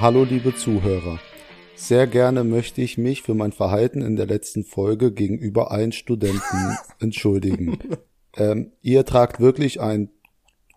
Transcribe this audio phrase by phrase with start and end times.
[0.00, 1.20] Hallo liebe Zuhörer.
[1.74, 6.78] Sehr gerne möchte ich mich für mein Verhalten in der letzten Folge gegenüber allen Studenten
[7.00, 7.78] entschuldigen.
[8.34, 10.08] Ähm, ihr tragt wirklich einen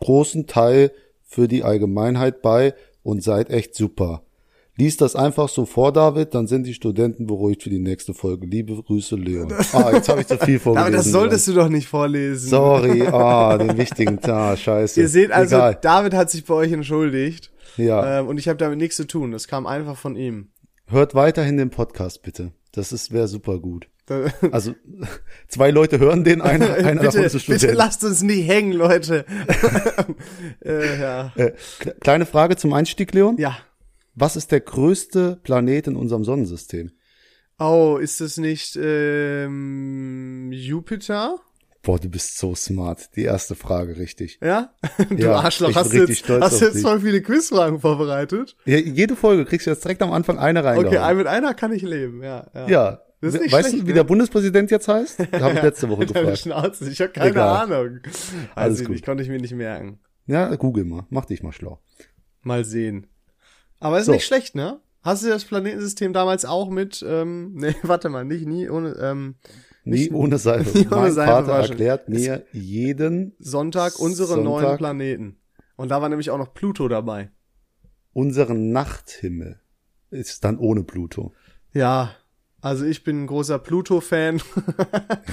[0.02, 0.92] großen Teil
[1.22, 4.26] für die Allgemeinheit bei und seid echt super.
[4.76, 8.48] Lies das einfach so vor, David, dann sind die Studenten beruhigt für die nächste Folge.
[8.48, 9.54] Liebe Grüße, Leon.
[9.72, 10.88] Ah, jetzt habe ich zu viel vorgelesen.
[10.88, 12.50] Aber das solltest du doch nicht vorlesen.
[12.50, 15.00] Sorry, ah, den wichtigen Tag, scheiße.
[15.00, 15.78] Ihr seht also, Egal.
[15.80, 17.52] David hat sich bei euch entschuldigt.
[17.78, 19.32] Ja, Ähm, und ich habe damit nichts zu tun.
[19.32, 20.48] Das kam einfach von ihm.
[20.88, 22.52] hört weiterhin den Podcast bitte.
[22.72, 23.88] Das ist wäre super gut.
[24.52, 24.74] Also
[25.48, 28.74] zwei Leute hören den, einer, einer davon bitte, ist ein bitte lasst uns nie hängen,
[28.74, 29.24] Leute.
[30.66, 31.32] äh, ja.
[31.36, 33.38] Äh, kle- kleine Frage zum Einstieg, Leon.
[33.38, 33.56] ja.
[34.16, 36.92] Was ist der größte Planet in unserem Sonnensystem?
[37.60, 41.40] Oh, ist das nicht ähm, Jupiter?
[41.82, 43.10] Boah, du bist so smart.
[43.16, 44.40] Die erste Frage richtig.
[44.42, 44.74] Ja?
[45.10, 48.56] Du Ja, Arschloch, hast du jetzt, hast du jetzt voll viele Quizfragen vorbereitet?
[48.66, 50.88] Ja, jede Folge kriegst du jetzt direkt am Anfang eine reingehauen.
[50.88, 52.50] Okay, ein- mit einer kann ich leben, ja.
[52.54, 52.68] Ja.
[52.70, 53.00] ja.
[53.20, 53.96] Das ist nicht weißt schlecht, du, wie ne?
[53.96, 55.20] der Bundespräsident jetzt heißt?
[55.32, 56.40] Da habe ich letzte Woche gefragt.
[56.40, 57.72] Schnauze, ich habe keine Egal.
[57.72, 58.00] Ahnung.
[58.56, 58.88] Alles gut.
[58.88, 58.96] gut.
[58.98, 60.00] Ich konnte ich mir nicht merken.
[60.26, 61.06] Ja, google mal.
[61.10, 61.82] Mach dich mal schlau.
[62.42, 63.08] Mal sehen.
[63.84, 64.12] Aber ist So.
[64.14, 64.80] nicht schlecht, ne?
[65.02, 69.36] Hast du das Planetensystem damals auch mit, ähm, nee, warte mal, nicht nie, ohne, ähm,
[69.84, 70.78] Nie ohne Seife.
[70.78, 74.46] nie ohne mein Seife Vater erklärt mir jeden Sonntag unsere Sonntag.
[74.46, 75.38] neuen Planeten.
[75.76, 77.30] Und da war nämlich auch noch Pluto dabei.
[78.14, 79.60] unseren Nachthimmel.
[80.12, 81.34] Ist dann ohne Pluto.
[81.74, 82.12] Ja,
[82.64, 84.42] also ich bin ein großer Pluto-Fan.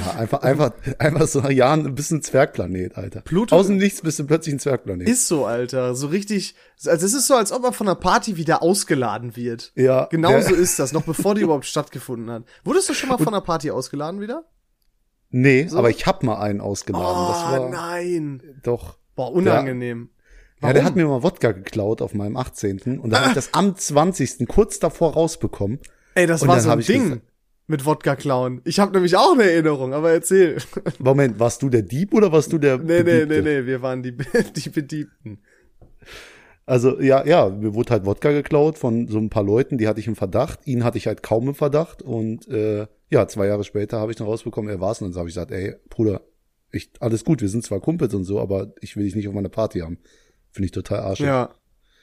[0.04, 3.20] Ja, einfach, einfach, einfach so nach Jahren ein bisschen Zwergplanet, Alter.
[3.22, 5.08] Pluto- Außen nichts bist du plötzlich ein Zwergplanet.
[5.08, 5.94] Ist so, Alter.
[5.94, 6.54] So richtig,
[6.86, 9.72] also es ist so, als ob man von einer Party wieder ausgeladen wird.
[9.74, 12.44] ja, Genau der- so ist das, noch bevor die überhaupt stattgefunden hat.
[12.64, 14.44] Wurdest du schon mal von einer Party ausgeladen wieder?
[15.30, 17.06] Nee, aber ich hab mal einen ausgeladen.
[17.06, 18.42] Oh, das war nein.
[18.64, 18.96] doch.
[19.14, 20.10] Boah, unangenehm.
[20.62, 22.98] Ja, der hat mir mal Wodka geklaut auf meinem 18.
[23.00, 24.46] Und da habe ich das am 20.
[24.48, 25.78] kurz davor rausbekommen.
[26.14, 27.20] Ey, das Und war so ein Ding
[27.66, 28.60] mit Wodka klauen.
[28.64, 30.58] Ich habe nämlich auch eine Erinnerung, aber erzähl.
[30.98, 33.42] Moment, warst du der Dieb oder warst du der Nee, nee, Bediente?
[33.42, 34.16] nee, nee, wir waren die,
[34.56, 35.38] die Bedienten.
[36.66, 39.98] Also ja, ja, mir wurde halt Wodka geklaut von so ein paar Leuten, die hatte
[40.00, 40.66] ich im Verdacht.
[40.66, 42.02] Ihn hatte ich halt kaum im Verdacht.
[42.02, 45.00] Und äh, ja, zwei Jahre später habe ich dann rausbekommen, er war's.
[45.02, 46.22] Und dann habe ich gesagt, ey, Bruder,
[46.70, 49.34] ich, alles gut, wir sind zwar Kumpels und so, aber ich will dich nicht auf
[49.34, 49.98] meiner Party haben.
[50.52, 51.26] Finde ich total arschig.
[51.26, 51.50] Ja.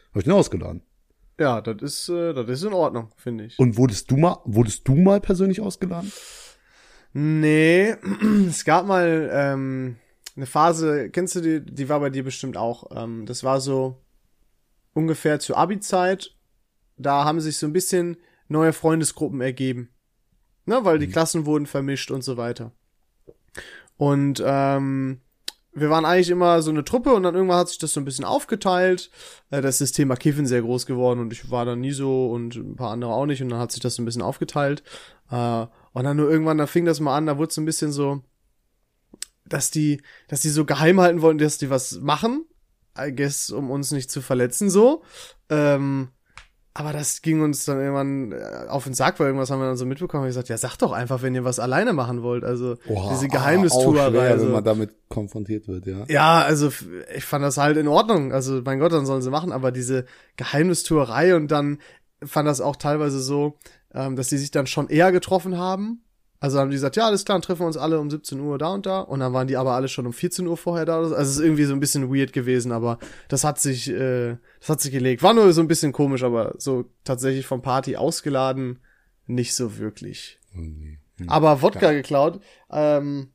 [0.09, 0.81] Habe ich den ausgeladen.
[1.40, 3.59] Ja, das ist, äh, das ist in Ordnung, finde ich.
[3.59, 6.12] Und wurdest du mal, wurdest du mal persönlich ausgeladen?
[7.14, 7.96] Nee,
[8.48, 9.97] es gab mal ähm,
[10.36, 12.90] eine Phase, kennst du die, die war bei dir bestimmt auch.
[12.96, 14.02] Ähm, das war so
[14.94, 16.36] ungefähr zur Abi-Zeit.
[16.97, 19.90] Da haben sich so ein bisschen neue Freundesgruppen ergeben.
[20.66, 22.74] Ne, weil die Klassen wurden vermischt und so weiter.
[23.96, 25.22] Und ähm,
[25.80, 28.06] wir waren eigentlich immer so eine Truppe und dann irgendwann hat sich das so ein
[28.06, 29.12] bisschen aufgeteilt.
[29.52, 32.32] Äh, das ist das Thema Kiffen sehr groß geworden und ich war dann nie so
[32.32, 34.84] und ein paar andere auch nicht und dann hat sich das so ein bisschen aufgeteilt.
[35.30, 37.66] Äh, und dann nur irgendwann, da fing das mal an, da wurde es so ein
[37.66, 38.22] bisschen so,
[39.46, 42.46] dass die, dass die so geheim halten wollten, dass die was machen.
[43.00, 45.04] I guess, um uns nicht zu verletzen, so.
[45.50, 46.09] Ähm,
[46.78, 49.78] aber das ging uns dann irgendwann äh, auf den Sack, weil irgendwas haben wir dann
[49.78, 50.26] so mitbekommen.
[50.26, 52.44] Ich gesagt, ja, sag doch einfach, wenn ihr was alleine machen wollt.
[52.44, 54.30] Also Boah, diese auch Geheimnistuerei.
[54.30, 56.06] Also, wenn man damit konfrontiert wird, ja.
[56.08, 56.72] ja, also
[57.16, 58.32] ich fand das halt in Ordnung.
[58.32, 59.52] Also mein Gott, dann sollen sie machen.
[59.52, 60.06] Aber diese
[60.36, 61.80] Geheimnistuerei und dann
[62.24, 63.58] fand das auch teilweise so,
[63.96, 66.04] ähm, dass die sich dann schon eher getroffen haben.
[66.40, 68.58] Also haben die gesagt, ja, alles klar, dann treffen wir uns alle um 17 Uhr
[68.59, 69.00] da und da.
[69.00, 70.98] Und dann waren die aber alle schon um 14 Uhr vorher da.
[70.98, 74.70] Also es ist irgendwie so ein bisschen weird gewesen, aber das hat sich, äh, das
[74.70, 75.24] hat sich gelegt.
[75.24, 78.80] War nur so ein bisschen komisch, aber so tatsächlich vom Party ausgeladen,
[79.26, 80.40] nicht so wirklich.
[80.52, 81.00] Hm.
[81.26, 82.40] Aber Wodka geklaut.
[82.70, 83.31] Ähm,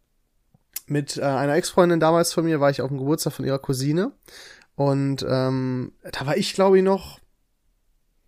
[0.87, 4.12] mit äh, einer Ex-Freundin damals von mir war ich auf dem Geburtstag von ihrer Cousine.
[4.77, 7.19] Und ähm, da war ich, glaube ich, noch,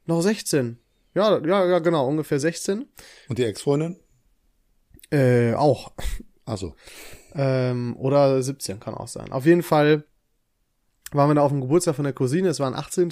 [0.06, 0.78] noch 16.
[1.14, 2.86] Ja, ja, ja, genau, ungefähr 16.
[3.28, 4.00] Und die Ex-Freundin?
[5.10, 5.92] Äh, auch.
[6.46, 6.74] Also,
[7.34, 9.32] Ähm, oder 17 kann auch sein.
[9.32, 10.04] Auf jeden Fall
[11.12, 12.48] waren wir da auf dem Geburtstag von der Cousine.
[12.48, 13.10] Es war ein 18.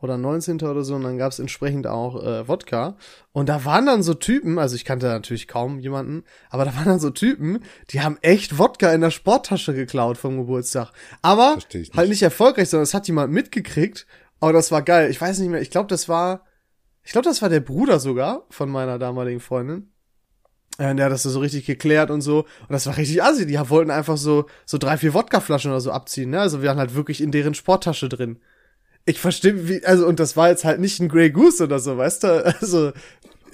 [0.00, 0.60] oder 19.
[0.62, 0.96] oder so.
[0.96, 2.96] Und dann gab es entsprechend auch äh, Wodka.
[3.32, 6.84] Und da waren dann so Typen, also ich kannte natürlich kaum jemanden, aber da waren
[6.86, 7.60] dann so Typen,
[7.90, 10.90] die haben echt Wodka in der Sporttasche geklaut vom Geburtstag.
[11.22, 11.96] Aber ich nicht.
[11.96, 14.06] halt nicht erfolgreich, sondern es hat jemand mitgekriegt.
[14.40, 15.10] Aber das war geil.
[15.10, 16.44] Ich weiß nicht mehr, ich glaube, das war,
[17.02, 19.93] ich glaube, das war der Bruder sogar von meiner damaligen Freundin.
[20.78, 22.40] Äh, der hat das so richtig geklärt und so.
[22.40, 23.46] Und das war richtig assi.
[23.46, 26.40] Die wollten einfach so, so drei, vier Wodkaflaschen oder so abziehen, ne?
[26.40, 28.38] Also wir waren halt wirklich in deren Sporttasche drin.
[29.06, 31.96] Ich verstehe, wie, also, und das war jetzt halt nicht ein Grey Goose oder so,
[31.96, 32.54] weißt du?
[32.60, 32.92] Also,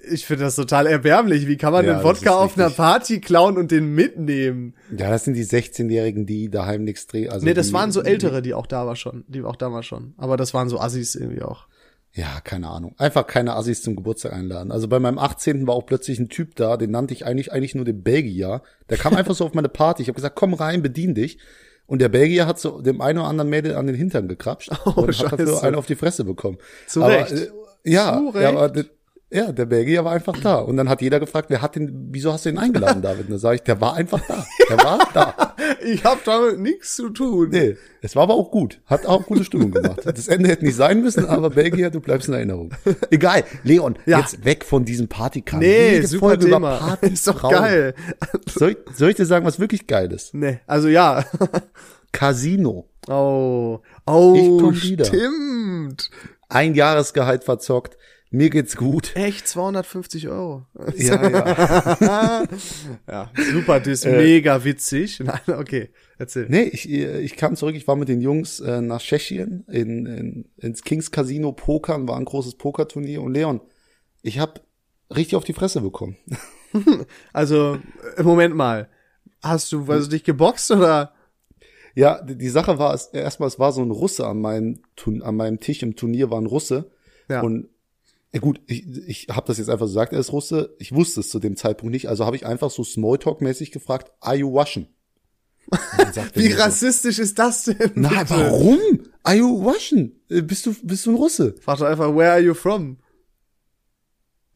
[0.08, 1.46] ich finde das total erbärmlich.
[1.46, 2.70] Wie kann man Ja, den Wodka ist auf einer.
[2.70, 4.74] Party klauen und den mitnehmen?
[4.96, 7.30] ja, das sind die 16-Jährigen, die daheim nichts drehen.
[7.30, 9.86] Also nee, das die, waren so Ältere, die auch da war schon, die auch damals
[9.86, 10.14] schon.
[10.16, 11.66] Aber das waren so Assis irgendwie auch.
[12.12, 12.94] Ja, keine Ahnung.
[12.98, 14.72] Einfach keine Assis zum Geburtstag einladen.
[14.72, 15.66] Also bei meinem 18.
[15.66, 18.62] war auch plötzlich ein Typ da, den nannte ich eigentlich, eigentlich nur den Belgier.
[18.88, 20.02] Der kam einfach so auf meine Party.
[20.02, 21.38] Ich habe gesagt, komm rein, bedien dich.
[21.86, 24.90] Und der Belgier hat so dem einen oder anderen Mädel an den Hintern gekrapscht Oh,
[24.90, 25.62] und hat dafür Scheiße.
[25.66, 26.58] einen auf die Fresse bekommen.
[26.86, 27.32] Zu aber, Recht.
[27.32, 27.48] Äh,
[27.84, 28.90] ja, Zu ja, aber, Recht.
[29.30, 30.56] Ja, der Belgier war einfach da.
[30.56, 33.26] Und dann hat jeder gefragt, wer hat den, wieso hast du ihn eingeladen, David?
[33.26, 34.44] Und dann sage ich, der war einfach da.
[34.68, 35.54] Der war da.
[35.84, 37.48] Ich habe damit nichts zu tun.
[37.50, 38.80] Nee, es war aber auch gut.
[38.86, 40.00] Hat auch gute Stimmung gemacht.
[40.04, 42.74] Das Ende hätte nicht sein müssen, aber Belgier, du bleibst in Erinnerung.
[43.10, 43.44] Egal.
[43.62, 44.18] Leon, Ja.
[44.18, 45.60] jetzt weg von diesem Partykram.
[45.60, 46.58] Nee, Jede super Folge Thema.
[46.58, 47.52] Über Partys, ist doch Frauen.
[47.54, 47.94] geil.
[48.48, 50.34] Soll ich, soll ich dir sagen, was wirklich geil ist?
[50.34, 51.24] Nee, also ja.
[52.12, 52.88] Casino.
[53.08, 55.04] Oh, oh, Ich komm wieder.
[55.04, 56.10] stimmt.
[56.48, 57.96] Ein Jahresgehalt verzockt.
[58.32, 59.16] Mir geht's gut.
[59.16, 60.64] Echt 250 Euro.
[60.96, 62.44] Ja, ja.
[63.08, 64.16] Ja, super, das ist Äh.
[64.16, 65.18] mega witzig.
[65.24, 66.46] Nein, okay, erzähl.
[66.48, 70.48] Nee, ich, ich kam zurück, ich war mit den Jungs äh, nach Tschechien in, in,
[70.58, 73.60] ins Kings Casino Pokern, war ein großes Pokerturnier und Leon,
[74.22, 74.60] ich hab
[75.14, 76.16] richtig auf die Fresse bekommen.
[77.32, 77.80] Also,
[78.16, 78.88] äh, Moment mal.
[79.42, 81.14] Hast du, weil du dich geboxt oder?
[81.96, 84.78] Ja, die, Sache war, erstmal, es war so ein Russe an meinem,
[85.22, 86.92] an meinem Tisch im Turnier, war ein Russe.
[87.28, 87.40] Ja.
[87.40, 87.70] Und
[88.32, 90.76] ja gut, ich, ich habe das jetzt einfach so gesagt, er ist Russe.
[90.78, 94.36] Ich wusste es zu dem Zeitpunkt nicht, also habe ich einfach so Smalltalk-mäßig gefragt, are
[94.36, 94.86] you Russian?
[96.34, 97.92] Wie mir so, rassistisch ist das denn?
[97.94, 98.30] Na, bitte?
[98.30, 98.78] warum?
[99.22, 100.12] Are you Russian?
[100.28, 101.54] Bist du, bist du ein Russe?
[101.60, 102.98] Frag doch einfach, where are you from?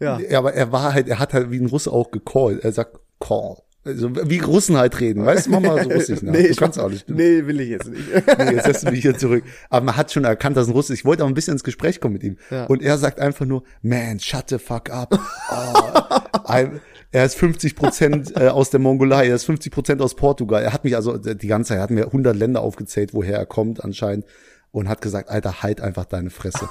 [0.01, 0.19] Ja.
[0.19, 2.65] Ja, aber er war halt, er hat halt wie ein Russe auch gecallt.
[2.65, 3.57] Er sagt call.
[3.85, 6.33] Also wie Russen halt reden, weißt du, mach mal so russisch nach.
[6.35, 7.09] nee, du ich kannst auch nicht.
[7.09, 8.03] Nee, will ich jetzt nicht.
[8.39, 9.45] Nee, jetzt lässt du mich hier zurück.
[9.69, 11.01] Aber man hat schon erkannt, dass ein Russe ist.
[11.01, 12.39] Ich wollte auch ein bisschen ins Gespräch kommen mit ihm.
[12.51, 12.65] Ja.
[12.65, 15.19] Und er sagt einfach nur, man, shut the fuck up.
[15.51, 16.81] Oh, I'm,
[17.15, 20.63] er ist 50 Prozent äh, aus der Mongolei, er ist 50 Prozent aus Portugal.
[20.63, 23.47] Er hat mich also die ganze Zeit, er hat mir 100 Länder aufgezählt, woher er
[23.47, 24.25] kommt anscheinend.
[24.73, 26.69] Und hat gesagt, Alter, halt einfach deine Fresse.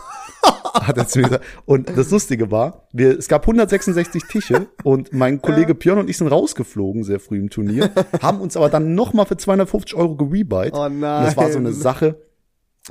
[0.88, 1.46] hat er zu mir gesagt.
[1.66, 6.18] Und das Lustige war, wir, es gab 166 Tische und mein Kollege Björn und ich
[6.18, 7.92] sind rausgeflogen, sehr früh im Turnier,
[8.22, 10.74] haben uns aber dann nochmal für 250 Euro gerebuyt.
[10.74, 11.80] Oh Und das war so eine nein.
[11.80, 12.18] Sache,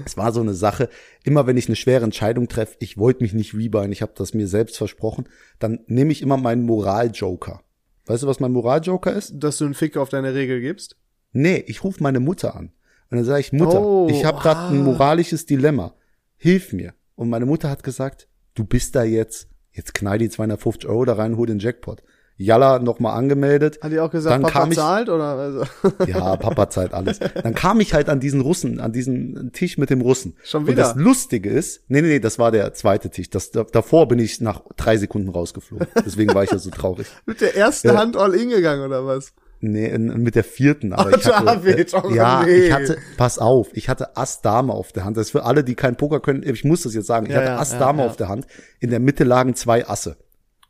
[0.04, 0.88] es war so eine Sache,
[1.24, 4.32] immer wenn ich eine schwere Entscheidung treffe, ich wollte mich nicht rebuyen, ich habe das
[4.32, 7.60] mir selbst versprochen, dann nehme ich immer meinen Moraljoker.
[8.06, 9.34] Weißt du, was mein Moraljoker ist?
[9.36, 10.96] Dass du einen Fick auf deine Regel gibst?
[11.32, 12.72] Nee, ich rufe meine Mutter an.
[13.10, 14.84] Und dann sage ich, Mutter, Oh, ich habe gerade ein ah.
[14.84, 15.94] moralisches Dilemma.
[16.36, 16.94] Hilf mir.
[17.22, 21.14] Und meine Mutter hat gesagt, du bist da jetzt, jetzt knall die 250 Euro da
[21.14, 22.02] rein, hol den Jackpot.
[22.36, 23.78] Jalla nochmal angemeldet.
[23.82, 25.24] Hat die auch gesagt, Dann Papa kam ich- zahlt oder?
[25.36, 25.64] Also,
[26.08, 27.20] Ja, Papa zahlt alles.
[27.20, 30.34] Dann kam ich halt an diesen Russen, an diesen Tisch mit dem Russen.
[30.42, 30.82] Schon Und wieder?
[30.82, 33.30] das Lustige ist, nee, nee, nee, das war der zweite Tisch.
[33.30, 35.86] Das, da- davor bin ich nach drei Sekunden rausgeflogen.
[36.04, 37.06] Deswegen war ich ja so traurig.
[37.26, 37.96] mit der ersten Ja.
[37.98, 39.32] Hand all in gegangen oder was?
[39.64, 42.50] Nee, mit der vierten, aber Oh, ich hatte, David, oh ja, nee.
[42.66, 45.16] ich hatte, pass auf, ich hatte Ass-Dame auf der Hand.
[45.16, 47.38] Das ist für alle, die keinen Poker können, ich muss das jetzt sagen, ich Ja,
[47.38, 48.10] hatte ja, Ass-Dame ja, ja.
[48.10, 48.48] auf der Hand.
[48.80, 50.16] In der Mitte lagen zwei Asse.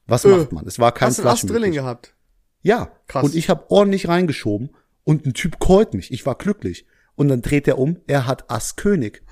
[0.07, 0.67] Was Äh, macht man?
[0.67, 1.77] Es war kein Hast du Ass-Drilling möglich.
[1.77, 2.15] gehabt?
[2.61, 3.25] Ja, Krass.
[3.25, 6.13] und ich habe ordentlich reingeschoben und ein Typ callt mich.
[6.13, 6.85] Ich war glücklich.
[7.15, 9.23] Und dann dreht er um, er hat Ass König.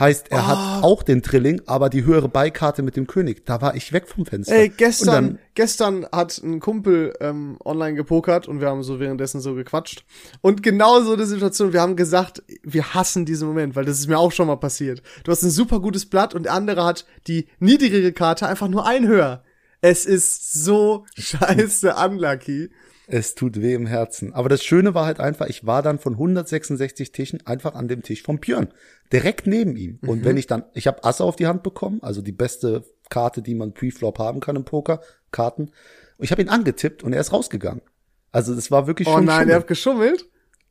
[0.00, 0.46] Heißt, er Ah.
[0.78, 3.46] hat auch den Drilling, aber die höhere Beikarte mit dem König.
[3.46, 4.54] Da war ich weg vom Fenster.
[4.56, 8.98] Ey, Und gestern, dann, gestern hat ein Kumpel ähm, online gepokert und wir haben so
[8.98, 10.04] währenddessen so gequatscht.
[10.40, 14.08] Und genau so eine Situation, wir haben gesagt, wir hassen diesen Moment, weil das ist
[14.08, 15.00] mir auch schon mal passiert.
[15.22, 18.84] Du hast ein super gutes Blatt und der andere hat die niedrigere Karte einfach nur
[18.84, 19.44] ein höher.
[19.80, 22.70] Es ist so scheiße unlucky.
[23.14, 24.32] Es tut weh im Herzen.
[24.32, 28.02] Aber das Schöne war halt einfach, ich war dann von 166 Tischen einfach an dem
[28.02, 28.68] Tisch vom Björn.
[29.12, 29.98] Direkt neben ihm.
[30.06, 30.24] Und Mhm.
[30.24, 33.54] wenn ich dann, ich habe Asse auf die Hand bekommen, also die beste Karte, die
[33.54, 35.64] man Preflop haben kann im Poker, Karten.
[35.64, 37.82] Und ich habe ihn angetippt und er ist rausgegangen.
[38.30, 39.50] Also das war wirklich Oh schon nein, Schummel.
[39.50, 40.24] er hat geschummelt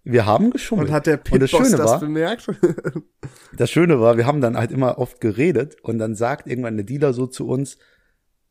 [0.03, 0.89] Wir haben geschummelt.
[0.89, 2.49] und hat der und das Pitboss Schöne das war, bemerkt?
[3.55, 6.87] das Schöne war, wir haben dann halt immer oft geredet und dann sagt irgendwann der
[6.87, 7.77] Dealer so zu uns,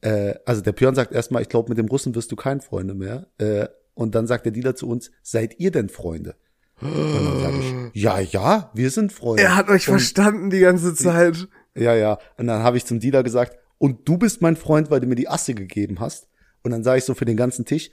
[0.02, 2.94] äh, also der Björn sagt erstmal, ich glaube, mit dem Russen wirst du kein Freunde
[2.94, 3.26] mehr.
[3.38, 3.66] Äh,
[4.00, 6.35] und dann sagt der Dealer zu uns, seid ihr denn Freunde?
[6.80, 9.42] Und dann sage ich, ja, ja, wir sind Freunde.
[9.42, 11.49] er hat euch und, verstanden die ganze Zeit.
[11.75, 12.19] Ja, ja.
[12.38, 15.16] Und dann habe ich zum Dealer gesagt, und du bist mein Freund, weil du mir
[15.16, 16.28] die Asse gegeben hast.
[16.62, 17.90] Und dann sage ich so für den ganzen Tisch,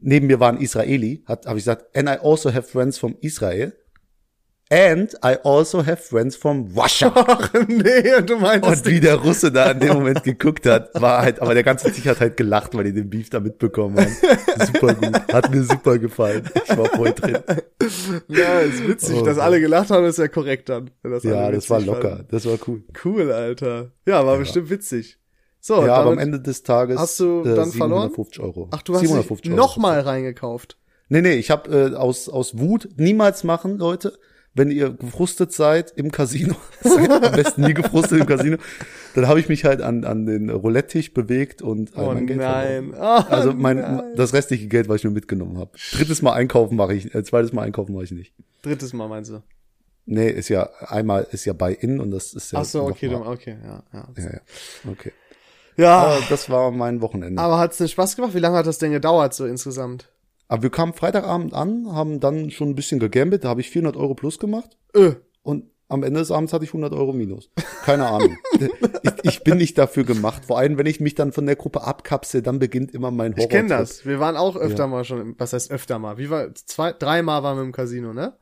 [0.00, 3.16] neben mir war ein Israeli, hat habe ich gesagt, and I also have friends from
[3.20, 3.74] Israel.
[4.72, 7.10] And I also have friends from Russia.
[7.16, 10.90] Ach nee, und du meintest, Und wie der Russe da in dem Moment geguckt hat,
[11.00, 13.96] war halt, aber der ganze Tisch hat halt gelacht, weil die den Beef da mitbekommen
[13.98, 14.16] haben.
[14.66, 15.32] Super gut.
[15.32, 16.48] Hat mir super gefallen.
[16.54, 17.38] Ich war voll drin.
[18.28, 19.44] ja, ist witzig, Oh dass Gott.
[19.44, 20.90] alle gelacht haben, ist ja korrekt dann.
[21.02, 22.10] das Ja, das war locker.
[22.10, 22.26] fanden.
[22.30, 22.84] Das war cool.
[23.04, 23.90] Cool, Alter.
[24.06, 25.18] Ja, war bestimmt witzig.
[25.58, 28.10] So, ja, aber am Ende des Tages Hast du äh, dann verloren?
[28.10, 28.68] 750 Euro.
[28.70, 29.60] Ach, du hast 750 dich Euro.
[29.60, 30.78] nochmal reingekauft.
[31.08, 34.16] Nee, nee, ich habe äh, aus, aus Wut niemals machen, Leute.
[34.60, 38.58] Wenn ihr gefrustet seid im Casino, seid am besten nie gefrustet im Casino,
[39.14, 42.92] dann habe ich mich halt an, an den Roulette-Tisch bewegt und Oh mein Geld nein.
[42.94, 44.02] Oh, Also mein, nein.
[44.16, 45.70] das restliche Geld, was ich mir mitgenommen habe.
[45.92, 48.34] Drittes Mal einkaufen mache ich, äh, zweites Mal einkaufen mache ich nicht.
[48.62, 49.42] Drittes Mal meinst du?
[50.04, 52.58] Nee, ist ja, einmal ist ja bei in und das ist ja.
[52.60, 54.08] Ach so, okay, mal- okay, ja, ja.
[54.18, 54.40] Ja, ja.
[54.90, 55.12] Okay.
[55.76, 57.40] Ja, Aber das war mein Wochenende.
[57.40, 58.34] aber hat's denn Spaß gemacht?
[58.34, 60.09] Wie lange hat das denn gedauert so insgesamt?
[60.50, 63.96] Aber wir kamen Freitagabend an, haben dann schon ein bisschen gegambelt, da habe ich 400
[63.96, 65.14] Euro plus gemacht Öh.
[65.42, 67.50] und am Ende des Abends hatte ich 100 Euro minus.
[67.84, 68.36] Keine Ahnung.
[69.02, 70.44] ich, ich bin nicht dafür gemacht.
[70.44, 73.44] Vor allem, wenn ich mich dann von der Gruppe abkapsel, dann beginnt immer mein Horror.
[73.44, 74.04] Ich kenne das.
[74.04, 74.86] Wir waren auch öfter Ja.
[74.88, 76.18] mal schon, was heißt öfter mal?
[76.18, 78.36] Wie war, zwei, dreimal waren wir im Casino, ne?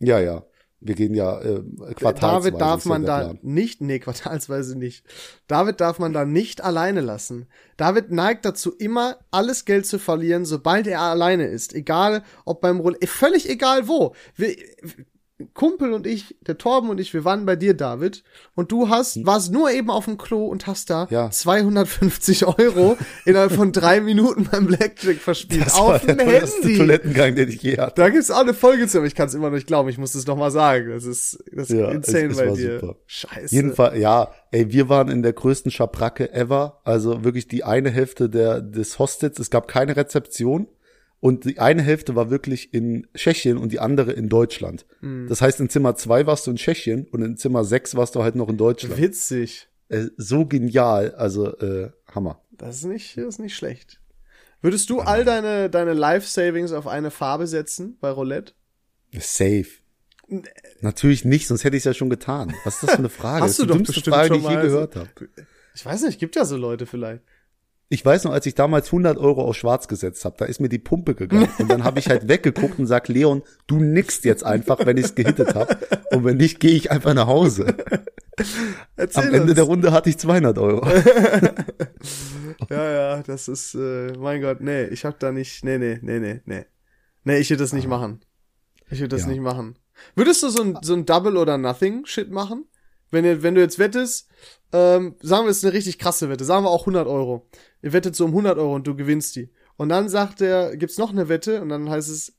[0.00, 0.44] Ja, ja.
[0.84, 1.62] Wir gehen ja äh,
[1.94, 2.50] quartalsweise.
[2.50, 3.38] David darf man da Plan.
[3.40, 5.04] nicht, nee, quartalsweise nicht.
[5.48, 7.46] David darf man da nicht alleine lassen.
[7.78, 11.74] David neigt dazu, immer alles Geld zu verlieren, sobald er alleine ist.
[11.74, 14.14] Egal, ob beim Roulette, völlig egal wo.
[14.36, 14.54] Wir,
[15.52, 18.22] Kumpel und ich, der Torben und ich, wir waren bei dir, David,
[18.54, 21.12] und du hast, warst nur eben auf dem Klo und hast da Hm.
[21.14, 21.30] Ja.
[21.30, 25.66] 250 Euro innerhalb von drei Minuten beim Blackjack verspielt.
[25.66, 26.76] Das auf dem Handy.
[26.76, 27.94] Toilettengang, den ich je hatte.
[27.96, 29.88] Da gibt's auch eine Folge zu, aber ich kann es immer noch nicht glauben.
[29.88, 30.90] Ich muss es noch mal sagen.
[30.90, 32.80] Das ist, das ist Ja, insane es- es bei war dir.
[32.80, 32.96] super.
[33.06, 33.54] Scheiße.
[33.54, 36.80] Jedenfalls, ja, ey, wir waren in der größten Schabracke ever.
[36.84, 39.40] Also wirklich die eine Hälfte der, des Hostels.
[39.40, 40.68] Es gab keine Rezeption.
[41.24, 44.84] Und die eine Hälfte war wirklich in Tschechien und die andere in Deutschland.
[45.00, 45.26] Hm.
[45.26, 48.22] Das heißt, in Zimmer zwei warst du in Tschechien und in Zimmer sechs warst du
[48.22, 48.98] halt noch in Deutschland.
[48.98, 49.66] Witzig.
[49.88, 52.42] Äh, so genial, also äh, Hammer.
[52.50, 54.02] Das ist nicht, das ist nicht schlecht.
[54.60, 58.52] Würdest du all deine, deine Life Savings auf eine Farbe setzen bei Roulette?
[59.18, 59.64] Safe.
[60.82, 62.54] Natürlich nicht, sonst hätte ich es ja schon getan.
[62.64, 63.44] Was ist das für eine Frage?
[63.44, 64.92] Hast das du ist die doch dümmste bestimmt Frage, schon die ich je mal gehört
[64.92, 65.10] so- habe.
[65.74, 67.22] Ich weiß nicht, gibt ja so Leute vielleicht.
[67.90, 70.68] Ich weiß noch, als ich damals 100 Euro auf schwarz gesetzt habe, da ist mir
[70.70, 71.48] die Pumpe gegangen.
[71.58, 75.04] Und dann habe ich halt weggeguckt und sag, Leon, du nickst jetzt einfach, wenn ich
[75.06, 75.76] es gehittet habe.
[76.10, 77.74] Und wenn nicht, gehe ich einfach nach Hause.
[78.96, 79.54] Erzähl Am Ende uns.
[79.54, 80.86] der Runde hatte ich 200 Euro.
[82.70, 86.18] Ja, ja, das ist, äh, mein Gott, nee, ich hab da nicht, nee, nee, nee,
[86.20, 86.64] nee, nee.
[87.24, 88.20] Nee, ich würde das nicht machen.
[88.90, 89.28] Ich würde das Ja.
[89.28, 89.76] nicht machen.
[90.14, 92.64] Würdest du so ein, so ein Double oder Nothing Shit machen?
[93.10, 94.28] Wenn, ihr, wenn du jetzt wettest,
[94.72, 97.46] ähm, sagen wir, es ist eine richtig krasse Wette, sagen wir auch 100 Euro.
[97.82, 99.50] Ihr wettet so um 100 Euro und du gewinnst die.
[99.76, 102.34] Und dann sagt er, gibt's noch eine Wette und dann heißt es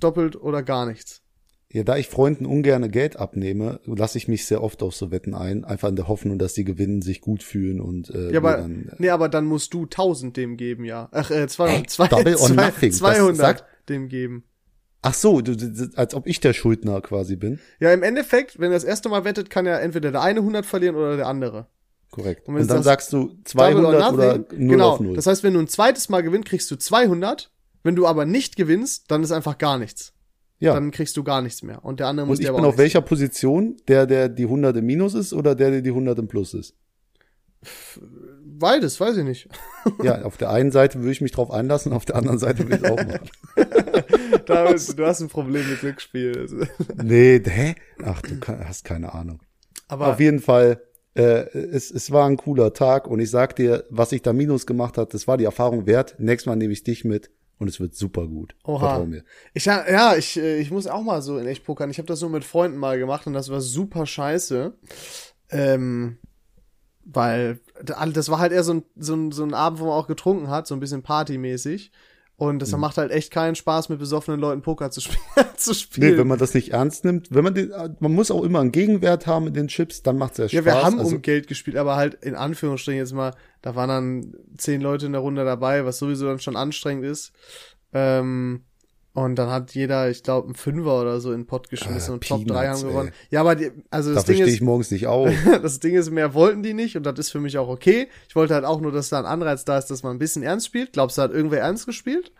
[0.00, 1.22] doppelt oder gar nichts.
[1.72, 5.34] Ja, da ich Freunden ungerne Geld abnehme, lasse ich mich sehr oft auf so Wetten
[5.34, 8.56] ein, einfach in der Hoffnung, dass die gewinnen, sich gut fühlen und äh, Ja, aber,
[8.58, 11.08] dann, nee, aber dann musst du 1000 dem geben, ja.
[11.10, 14.44] Ach, äh, 200, Hey, zwei, Double or zwei, nothing, das 200 sagt- dem geben.
[15.02, 17.60] Ach so, du, du, als ob ich der Schuldner quasi bin.
[17.78, 20.66] Ja, im Endeffekt, wenn er das erste Mal wettet, kann ja entweder der eine 100
[20.66, 21.66] verlieren oder der andere.
[22.10, 22.48] Korrekt.
[22.48, 24.90] Und Und, dann sagst, du Double 200 oder 0 genau.
[24.92, 25.14] auf 0.
[25.16, 27.50] Das heißt, wenn du ein zweites Mal gewinnst, kriegst du 200.
[27.82, 30.12] Wenn du aber nicht gewinnst, dann ist einfach gar nichts.
[30.58, 30.74] ja.
[30.74, 31.84] Dann kriegst du gar nichts mehr.
[31.84, 33.76] Und der andere muss Und ich dir bin aber auch auf welcher Position?
[33.86, 36.74] Der, der die 100 im Minus ist oder der, der die 100 im Plus ist?
[38.58, 39.48] Beides, weiß ich nicht.
[40.02, 42.76] Ja, auf der einen Seite würde ich mich drauf einlassen, auf der anderen Seite würde
[42.76, 43.30] ich es auch machen.
[44.46, 46.68] Da bist, du hast ein Problem mit Glücksspiel.
[47.02, 47.74] Nee, hä?
[48.04, 49.40] Ach, du hast keine Ahnung.
[49.88, 50.82] Aber Auf jeden Fall,
[51.14, 54.66] äh, es, es war ein cooler Tag und ich sag dir, was ich da Minus
[54.66, 56.16] gemacht hat, das war die Erfahrung wert.
[56.18, 58.54] Nächstes Mal nehme ich dich mit und es wird super gut.
[58.64, 58.88] Oha.
[58.88, 59.24] Vertrau mir.
[59.54, 61.90] Ich ja, ich, äh, ich muss auch mal so in echt pokern.
[61.90, 64.74] Ich habe das so mit Freunden mal gemacht und das war super scheiße.
[65.50, 66.18] Ähm,
[67.08, 70.08] weil das war halt eher so ein, so, ein, so ein Abend, wo man auch
[70.08, 71.92] getrunken hat, so ein bisschen partymäßig.
[72.38, 72.58] Und Mhm.
[72.58, 76.10] das macht halt echt keinen Spaß, mit besoffenen Leuten Poker zu, spielen zu spielen.
[76.12, 78.72] Nee, wenn man das nicht ernst nimmt, wenn man den, man muss auch immer einen
[78.72, 80.52] Gegenwert haben in den Chips, dann macht's ja Spaß.
[80.52, 83.32] ja, wir haben also, um Geld gespielt, aber halt in Anführungsstrichen jetzt mal,
[83.62, 87.32] da waren dann zehn Leute in der Runde dabei, was sowieso dann schon anstrengend ist.
[87.94, 88.64] Ähm,
[89.16, 92.14] und dann hat jeder, ich glaube, einen Fünfer oder so in den Pott geschmissen Ah,
[92.14, 93.08] und Top 3 Peanuts, haben gewonnen.
[93.08, 93.14] ey.
[93.30, 95.30] Ja, aber die, also das dafür Ding ist, ich morgens nicht auf.
[95.62, 98.08] das Ding ist, mehr wollten die nicht und das ist für mich auch okay.
[98.28, 100.42] Ich wollte halt auch nur, dass da ein Anreiz da ist, dass man ein bisschen
[100.42, 100.92] ernst spielt.
[100.92, 102.30] Glaubst du, hat irgendwer ernst gespielt?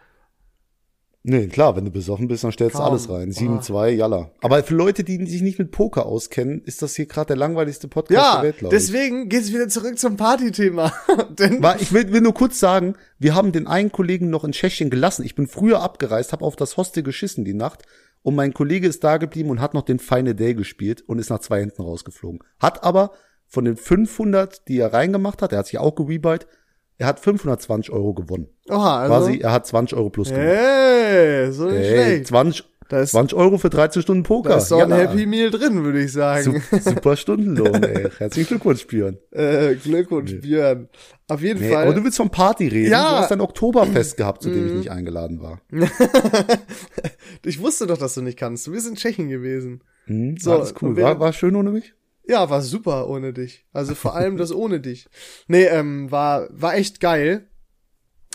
[1.28, 2.90] Nee, klar, wenn du besoffen bist, dann stellst du Kaum.
[2.90, 3.33] alles rein.
[3.37, 3.40] Ah.
[3.40, 4.30] 7-2, jalla.
[4.42, 7.88] Aber für Leute, die sich nicht mit Poker auskennen, ist das hier gerade der langweiligste
[7.88, 8.80] Podcast Ja, der Welt, glaube ich.
[8.80, 10.92] deswegen geht's wieder zurück zum Partythema.
[11.38, 14.52] Denn War, ich will, will nur kurz sagen, wir haben den einen Kollegen noch in
[14.52, 15.25] Tschechien gelassen.
[15.25, 17.83] Ich bin früher abgereist, habe auf das Hostel geschissen die Nacht
[18.23, 21.30] und mein Kollege ist da geblieben und hat noch den Final Day gespielt und ist
[21.30, 22.38] nach zwei Händen rausgeflogen.
[22.61, 23.11] Hat aber
[23.49, 26.47] von den 500, die er reingemacht hat, er hat sich auch gerebite,
[26.98, 28.48] er hat 520 Euro gewonnen.
[28.68, 29.14] Oha, also.
[29.26, 30.44] Quasi, er hat 20 Euro plus gemacht.
[30.44, 32.26] Hey, so nicht Ey, schlecht.
[32.28, 34.48] 20, Da ist, 20 Euro für 13 Stunden Poker.
[34.50, 34.92] da ist doch ein.
[34.92, 36.62] Happy Meal drin, würde ich sagen.
[36.70, 38.08] Su- Super Stundenlohn, ey.
[38.18, 39.18] Herzlichen Glückwunsch, Björn.
[39.32, 40.88] Äh, Glückwunsch, Björn.
[41.28, 41.82] Auf jeden Nee, Fall.
[41.84, 42.92] aber du willst vom Party reden.
[42.92, 43.02] Ja.
[43.02, 43.06] Mhm.
[43.10, 45.60] Du hast ein Oktoberfest gehabt, zu dem ich nicht eingeladen war.
[47.44, 48.66] ich wusste doch, dass du nicht kannst.
[48.66, 49.82] Du bist in Tschechien gewesen.
[50.06, 50.96] Hm, So, alles cool.
[50.96, 51.94] War, war schön ohne mich?
[52.28, 53.64] Ja, war super ohne dich.
[53.73, 55.09] Also vor allem das ohne dich.
[55.47, 57.49] Nee, ähm, war, war echt geil.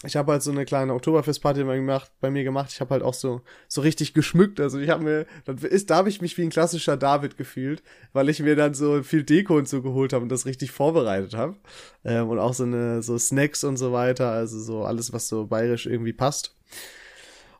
[0.03, 2.71] Ich habe halt so eine kleine Oktoberfestparty bei mir gemacht, bei mir gemacht.
[2.71, 4.59] Ich habe halt auch so so richtig geschmückt.
[4.59, 7.83] Also ich habe mir, da habe ich mich wie ein klassischer David gefühlt,
[8.13, 11.35] weil ich mir dann so viel Deko und so geholt habe und das richtig vorbereitet
[11.35, 11.57] habe
[12.03, 14.31] ähm, und auch so eine so Snacks und so weiter.
[14.31, 16.55] Also so alles, was so bayerisch irgendwie passt.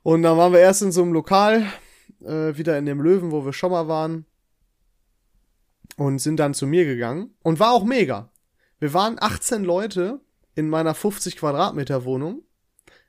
[0.02, 1.68] Und dann waren wir erst in so einem Lokal,
[2.24, 4.26] äh, wieder in dem Löwen, wo wir schon mal waren
[6.01, 8.31] und sind dann zu mir gegangen und war auch mega.
[8.79, 10.20] Wir waren 18 Leute
[10.55, 12.41] in meiner 50 Quadratmeter Wohnung.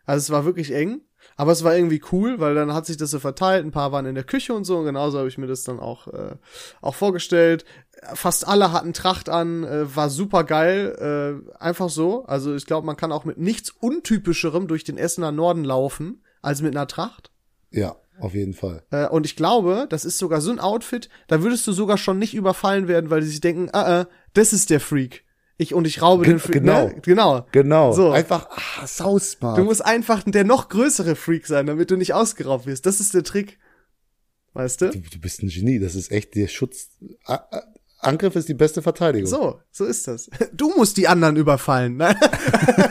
[0.05, 1.01] Also es war wirklich eng,
[1.37, 3.65] aber es war irgendwie cool, weil dann hat sich das so verteilt.
[3.65, 4.77] Ein paar waren in der Küche und so.
[4.77, 6.37] Und genauso habe ich mir das dann auch äh,
[6.83, 7.65] auch vorgestellt.
[8.13, 12.27] Fast alle hatten Tracht an, äh, war super geil, äh, einfach so.
[12.27, 16.61] Also ich glaube, man kann auch mit nichts untypischerem durch den Essener Norden laufen als
[16.61, 17.32] mit einer Tracht.
[17.73, 18.83] Ja, auf jeden Fall.
[18.91, 22.19] Äh, und ich glaube, das ist sogar so ein Outfit, da würdest du sogar schon
[22.19, 25.25] nicht überfallen werden, weil die sich denken, ah, äh, das ist der Freak.
[25.59, 26.55] Ich und ich raube Ge- den Freak.
[26.55, 26.87] genau.
[26.89, 26.97] Ne?
[27.03, 27.47] Genau.
[27.53, 27.93] Genau.
[27.93, 28.11] So.
[28.11, 29.59] Einfach, ah, sausmart.
[29.59, 32.87] Du musst einfach der noch größere Freak sein, damit du nicht ausgeraubt wirst.
[32.87, 33.59] Das ist der Trick.
[34.55, 34.91] Weißt du?
[34.91, 35.79] Du, du bist ein Genie.
[35.79, 36.89] Das ist echt der Schutz.
[38.03, 39.29] Angriff ist die beste Verteidigung.
[39.29, 40.29] So, so ist das.
[40.53, 41.97] Du musst die anderen überfallen.
[41.97, 42.17] Ne?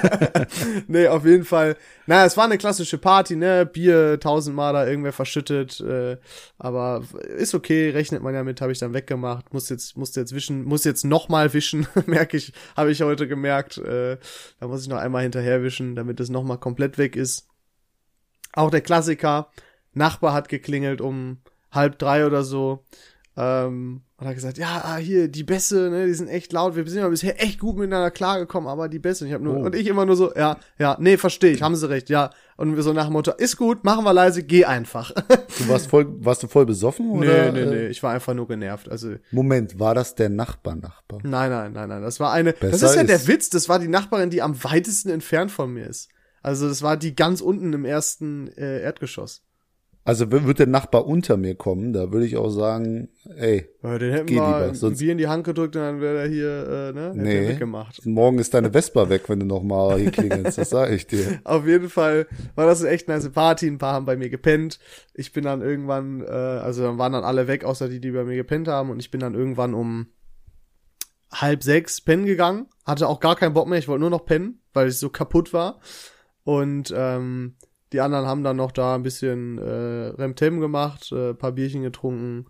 [0.87, 1.75] nee, auf jeden Fall.
[2.07, 3.65] Na, es war eine klassische Party, ne?
[3.65, 5.81] Bier tausendmal da irgendwer verschüttet.
[5.81, 6.17] Äh,
[6.57, 7.03] aber
[7.37, 9.53] ist okay, rechnet man ja mit, habe ich dann weggemacht.
[9.53, 13.27] Muss jetzt, musste jetzt wischen, muss jetzt noch mal wischen, merke ich, habe ich heute
[13.27, 13.77] gemerkt.
[13.77, 14.17] Äh,
[14.59, 17.47] da muss ich noch einmal hinterher wischen, damit es noch mal komplett weg ist.
[18.53, 19.51] Auch der Klassiker.
[19.93, 21.39] Nachbar hat geklingelt um
[21.71, 22.85] halb drei oder so.
[23.37, 26.75] Ähm, und hat gesagt, ja, ah, hier, die Bässe, ne, die sind echt laut.
[26.75, 29.23] Wir sind ja bisher echt gut miteinander klargekommen, aber die Bässe.
[29.23, 29.65] Und ich, hab nur, Oh.
[29.65, 32.29] und ich immer nur so, ja, ja, nee, verstehe ich, haben sie recht, ja.
[32.57, 35.11] Und wir so nach dem Motto, ist gut, machen wir leise, geh einfach.
[35.59, 37.07] Du warst voll, warst du voll besoffen?
[37.19, 37.51] nee, Oder?
[37.51, 38.89] nee, äh, nee, ich war einfach nur genervt.
[38.89, 41.19] Also, Moment, war das der Nachbar-Nachbar?
[41.23, 43.69] nein, nein, nein, nein, das war eine, das Besser ist ja der ist- Witz, das
[43.69, 46.09] war die Nachbarin, die am weitesten entfernt von mir ist.
[46.43, 49.43] Also, das war die ganz unten im ersten äh, Erdgeschoss.
[50.03, 54.11] Also wird der Nachbar unter mir kommen, da würde ich auch sagen, ey, Ja, den
[54.11, 56.67] hätten Geh wir lieber, sonst- Bier in die Hand gedrückt und dann wäre er hier,
[56.67, 57.49] äh, ne, Nee.
[57.49, 58.03] weggemacht.
[58.07, 61.39] morgen ist deine Vespa weg, wenn du noch mal hier klingelst, das sage ich dir.
[61.43, 63.67] Auf jeden Fall war das eine echt nice Party.
[63.67, 64.79] Ein paar haben bei mir gepennt.
[65.13, 68.23] Ich bin dann irgendwann, äh, also dann waren dann alle weg, außer die, die bei
[68.23, 68.89] mir gepennt haben.
[68.89, 70.07] Und ich bin dann irgendwann um
[71.31, 72.65] halb sechs pennen gegangen.
[72.85, 73.77] Hatte auch gar keinen Bock mehr.
[73.77, 75.79] Ich wollte nur noch pennen, weil ich so kaputt war.
[76.43, 77.55] Und ähm,
[77.91, 82.45] die anderen haben dann noch da ein bisschen äh, Remtem gemacht, äh, paar Bierchen getrunken.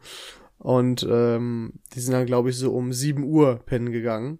[0.58, 4.39] Und ähm, die sind dann, glaube ich, so um 7 Uhr pennen gegangen.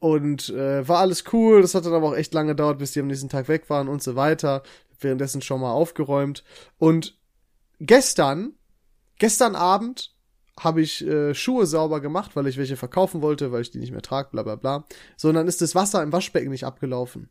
[0.00, 1.62] Und äh, war alles cool.
[1.62, 3.88] Das hat dann aber auch echt lange gedauert, bis die am nächsten Tag weg waren
[3.88, 4.62] und so weiter.
[4.98, 6.42] Währenddessen schon mal aufgeräumt.
[6.78, 7.16] Und
[7.78, 8.54] gestern,
[9.18, 10.16] gestern Abend
[10.58, 13.92] habe ich äh, Schuhe sauber gemacht, weil ich welche verkaufen wollte, weil ich die nicht
[13.92, 14.84] mehr trage, bla bla bla.
[15.16, 17.30] So, und dann ist das Wasser im Waschbecken nicht abgelaufen.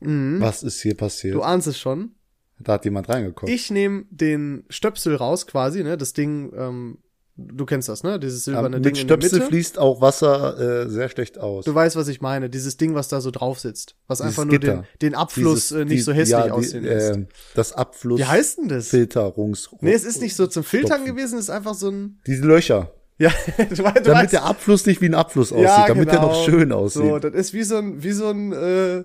[0.00, 0.40] Mhm.
[0.40, 1.34] Was ist hier passiert?
[1.34, 2.12] Du ahnst es schon.
[2.60, 3.52] da hat jemand reingekommen.
[3.54, 5.96] Ich nehme den Stöpsel raus quasi, ne?
[5.96, 6.98] Das Ding, ähm,
[7.36, 8.18] du kennst das, ne?
[8.18, 11.64] Dieses silberne Ding mit in der Stöpsel fließt auch Wasser äh, sehr schlecht aus.
[11.64, 12.50] Du weißt, was ich meine.
[12.50, 13.94] Dieses Ding, was da so drauf sitzt.
[14.08, 14.84] Was Dieses einfach nur Gitter.
[15.00, 17.16] den, den Abfluss Dieses- äh, nicht die- so hässlich ja, die, aussehen lässt.
[17.16, 18.88] äh, das Abfluss Wie heißt denn das?
[18.88, 21.06] Filterungs Nee, es ist nicht so zum Filtern Stopfen.
[21.16, 22.18] gewesen, es ist einfach so ein.
[22.26, 22.92] Diese Löcher.
[23.20, 24.32] Ja, du, du Damit weißt.
[24.32, 26.28] der Abfluss nicht wie ein Abfluss aussieht, ja, damit der genau.
[26.28, 27.02] noch schön aussieht.
[27.02, 29.04] So, das ist wie so ein, wie so ein, äh,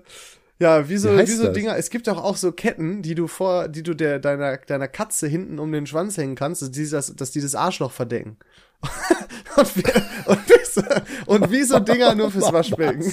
[0.64, 1.52] ja, wie so, Wie wie, so das?
[1.52, 1.76] Dinger.
[1.76, 5.26] Es gibt auch auch so Ketten, die du vor, die du der, deiner, deiner Katze
[5.26, 8.38] hinten um den Schwanz hängen kannst, dass die das, dass die das Arschloch verdecken.
[9.56, 9.82] und, wie,
[10.24, 10.82] und, wie so,
[11.26, 13.12] und wie so Dinger nur fürs Waschbecken.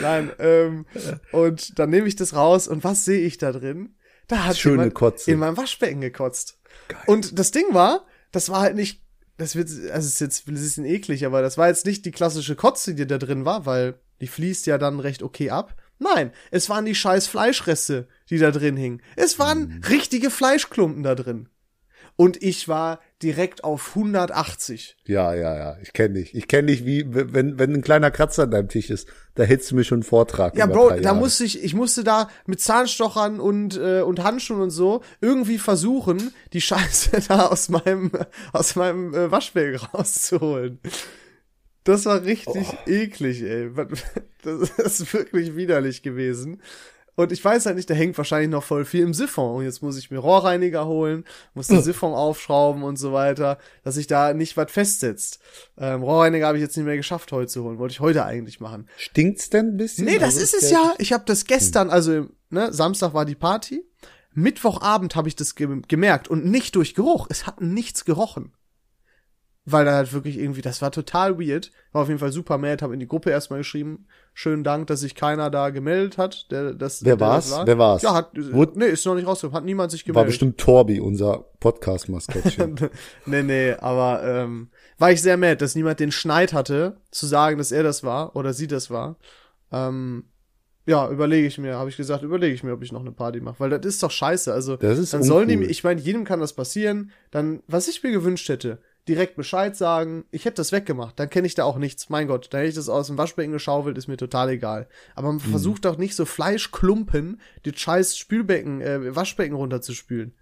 [0.00, 0.86] Nein, ähm,
[1.32, 3.94] und dann nehme ich das raus und was sehe ich da drin?
[4.26, 5.30] Da hat Schöne jemand Kotze.
[5.30, 6.58] in meinem Waschbecken gekotzt.
[7.04, 9.02] Und das Ding war, das war halt nicht,
[9.36, 12.12] das wird, also es ist jetzt ein bisschen eklig, aber das war jetzt nicht die
[12.12, 15.74] klassische Kotze, die da drin war, weil die fließt ja dann recht okay ab.
[15.98, 19.02] Nein, es waren die scheiß Fleischreste, die da drin hingen.
[19.16, 21.48] Es waren richtige Fleischklumpen da drin.
[22.20, 24.96] Und ich war direkt auf 180.
[25.04, 25.76] Ja, ja, ja.
[25.80, 26.34] Ich kenne dich.
[26.34, 29.70] Ich kenne dich wie, wenn, wenn ein kleiner Kratzer an deinem Tisch ist, da hältst
[29.70, 30.56] du mir schon einen Vortrag.
[30.56, 34.70] Ja, Bro, da musste ich, ich musste da mit Zahnstochern und, äh, und Handschuhen und
[34.70, 38.10] so irgendwie versuchen, die Scheiße da aus meinem,
[38.52, 40.80] aus meinem äh, Waschbecken rauszuholen.
[41.88, 42.76] Das war richtig Oh.
[42.90, 43.70] eklig, ey.
[44.42, 46.60] Das ist wirklich widerlich gewesen.
[47.16, 49.56] Und ich weiß halt nicht, da hängt wahrscheinlich noch voll viel im Siphon.
[49.56, 51.24] Und jetzt muss ich mir Rohrreiniger holen,
[51.54, 55.40] muss den Siphon aufschrauben und so weiter, dass sich da nicht was festsetzt.
[55.78, 57.78] Ähm, Rohrreiniger habe ich jetzt nicht mehr geschafft, heute zu holen.
[57.78, 58.86] Wollte ich heute eigentlich machen.
[58.98, 60.04] Stinkt's denn ein bisschen?
[60.04, 60.94] Nee, das Also ist es ja.
[60.98, 63.82] Ich habe das gestern, also ne, Samstag war die Party.
[64.34, 67.26] Mittwochabend habe ich das ge gemerkt und nicht durch Geruch.
[67.30, 68.52] Es hat nichts gerochen.
[69.70, 71.72] Weil da halt wirklich irgendwie, das war total weird.
[71.92, 74.06] War auf jeden Fall super mad, habe in die Gruppe erstmal geschrieben.
[74.32, 76.50] Schönen Dank, dass sich keiner da gemeldet hat.
[76.50, 77.48] Der, das, Wer der war's?
[77.48, 77.66] das war.
[77.66, 78.02] Wer war's?
[78.02, 79.56] Ja, hat, Wurde- nee, ist noch nicht rausgekommen.
[79.56, 80.28] Hat niemand sich War gemeldet.
[80.28, 82.76] bestimmt Torbi, unser Podcast-Maskottchen.
[83.26, 87.58] nee, nee, aber ähm, war ich sehr mad, dass niemand den Schneid hatte, zu sagen,
[87.58, 89.16] dass er das war oder sie das war.
[89.72, 90.24] Ähm,
[90.86, 93.40] ja, überlege ich mir, habe ich gesagt, überlege ich mir, ob ich noch eine Party
[93.40, 94.50] mache, weil das ist doch scheiße.
[94.52, 95.70] Also Das ist dann sollen die, uncool.
[95.70, 97.10] ich meine, jedem kann das passieren.
[97.30, 101.46] Dann, was ich mir gewünscht hätte, direkt Bescheid sagen, ich hätte das weggemacht, dann kenne
[101.46, 102.08] ich da auch nichts.
[102.10, 104.88] Mein Gott, da hätte ich das aus dem Waschbecken geschaufelt, ist mir total egal.
[105.14, 105.38] Aber Mhm.
[105.38, 110.34] man versucht doch nicht so Fleischklumpen, die scheiß Spülbecken, äh, Waschbecken runterzuspülen.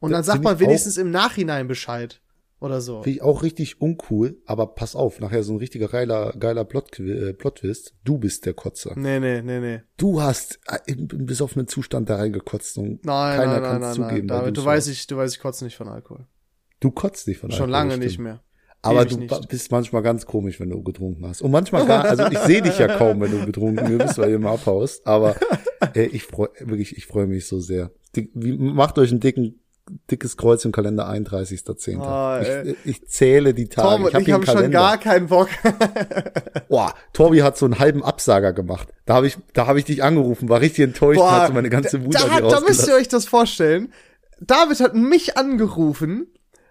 [0.00, 2.20] Und dann Das sagt find man wenigstens im Nachhinein Bescheid.
[2.60, 3.02] Oder so.
[3.02, 6.98] Finde ich auch richtig uncool, aber pass auf, nachher so ein richtiger geiler, geiler Plot,
[6.98, 7.94] äh, Plot-Twist.
[8.04, 8.94] Du bist der Kotzer.
[8.96, 9.82] Nee, nee, nee, nee.
[9.98, 13.80] Du hast äh, in in besoffenen Zustand da reingekotzt und Nein, keiner nein, nein, kann
[13.82, 14.08] nein, es nein.
[14.08, 14.30] zugeben.
[14.30, 16.26] weil David, du weißt, ich, du weißt, ich kotze nicht von Alkohol.
[16.84, 18.42] Du kotzt nicht von Schon Alkohol, lange nicht mehr.
[18.82, 19.48] Aber Ewig du nicht.
[19.48, 21.40] bist manchmal ganz komisch, wenn du getrunken hast.
[21.40, 24.34] Und manchmal gar, also ich sehe dich ja kaum, wenn du betrunken bist, weil du
[24.34, 25.06] immer abhaust.
[25.06, 25.34] Aber
[25.94, 27.90] äh, ich freue wirklich, ich freue mich so sehr.
[28.14, 29.58] Die, wie, macht euch ein dicken,
[30.10, 32.02] dickes Kreuz im Kalender 31.10.
[32.02, 32.72] Ah, ey.
[32.72, 33.88] ich, ich zähle die Tage.
[33.88, 35.48] Tom hab ich einen haben schon gar keinen Bock.
[36.68, 38.88] Boah, Torbi hat so einen halben Absager gemacht.
[39.06, 41.70] Da habe ich, da habe ich dich angerufen, war richtig enttäuscht und hat so meine
[41.70, 43.94] ganze Wut da, da, da müsst ihr euch das vorstellen.
[44.42, 46.26] David hat mich angerufen,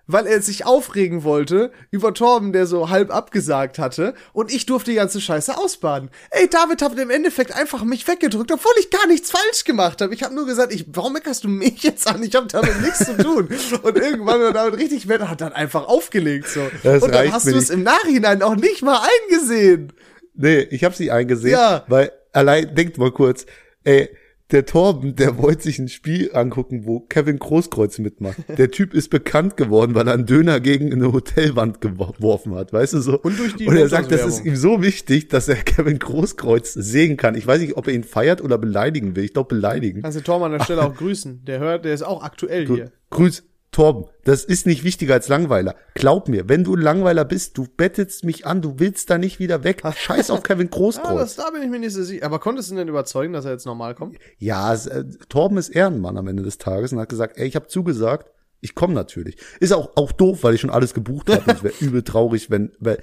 [0.07, 4.91] weil er sich aufregen wollte über Torben, der so halb abgesagt hatte, und ich durfte
[4.91, 6.09] die ganze Scheiße ausbaden.
[6.31, 10.13] Ey, David hat im Endeffekt einfach mich weggedrückt, obwohl ich gar nichts falsch gemacht habe.
[10.13, 12.21] Ich habe nur gesagt, ich, warum meckerst du mich jetzt an?
[12.23, 13.47] Ich habe damit nichts zu tun.
[13.81, 16.69] Und irgendwann war David richtig wett, hat dann einfach aufgelegt so.
[16.83, 19.93] Das und dann hast du es im Nachhinein auch nicht mal eingesehen.
[20.35, 21.83] Nee, ich habe sie eingesehen, Ja.
[21.87, 23.45] weil allein denkt mal kurz,
[23.83, 24.09] ey,
[24.53, 28.37] der Torben, der wollte sich ein Spiel angucken, wo Kevin Großkreuz mitmacht.
[28.57, 32.71] Der Typ ist bekannt geworden, weil er einen Döner gegen eine Hotelwand gewo- geworfen hat,
[32.71, 33.19] weißt du so?
[33.19, 36.73] Und durch die Und er sagt, das ist ihm so wichtig, dass er Kevin Großkreuz
[36.73, 37.35] sehen kann.
[37.35, 39.23] Ich weiß nicht, ob er ihn feiert oder beleidigen will.
[39.25, 40.01] Ich glaube beleidigen.
[40.03, 41.43] Kannst du Torben an der Stelle auch grüßen.
[41.45, 42.91] Der hört, der ist auch aktuell hier.
[43.09, 45.75] Grüß, Torben, das ist nicht wichtiger als Langweiler.
[45.95, 49.39] Glaub mir, wenn du ein Langweiler bist, du bettelst mich an, du willst da nicht
[49.39, 49.81] wieder weg.
[49.97, 51.35] Scheiß auf Kevin Ah, das, Großkreuz.
[51.35, 52.25] da bin ich mir nicht so sicher.
[52.25, 54.17] Aber konntest du ihn denn überzeugen, dass er jetzt normal kommt?
[54.37, 57.55] Ja, es, äh, Torben ist Ehrenmann am Ende des Tages und hat gesagt, ey, ich
[57.55, 58.31] habe zugesagt,
[58.61, 59.35] ich komme natürlich.
[59.59, 61.51] Ist auch, auch doof, weil ich schon alles gebucht habe.
[61.51, 63.01] Es wäre übel traurig, wenn, weil,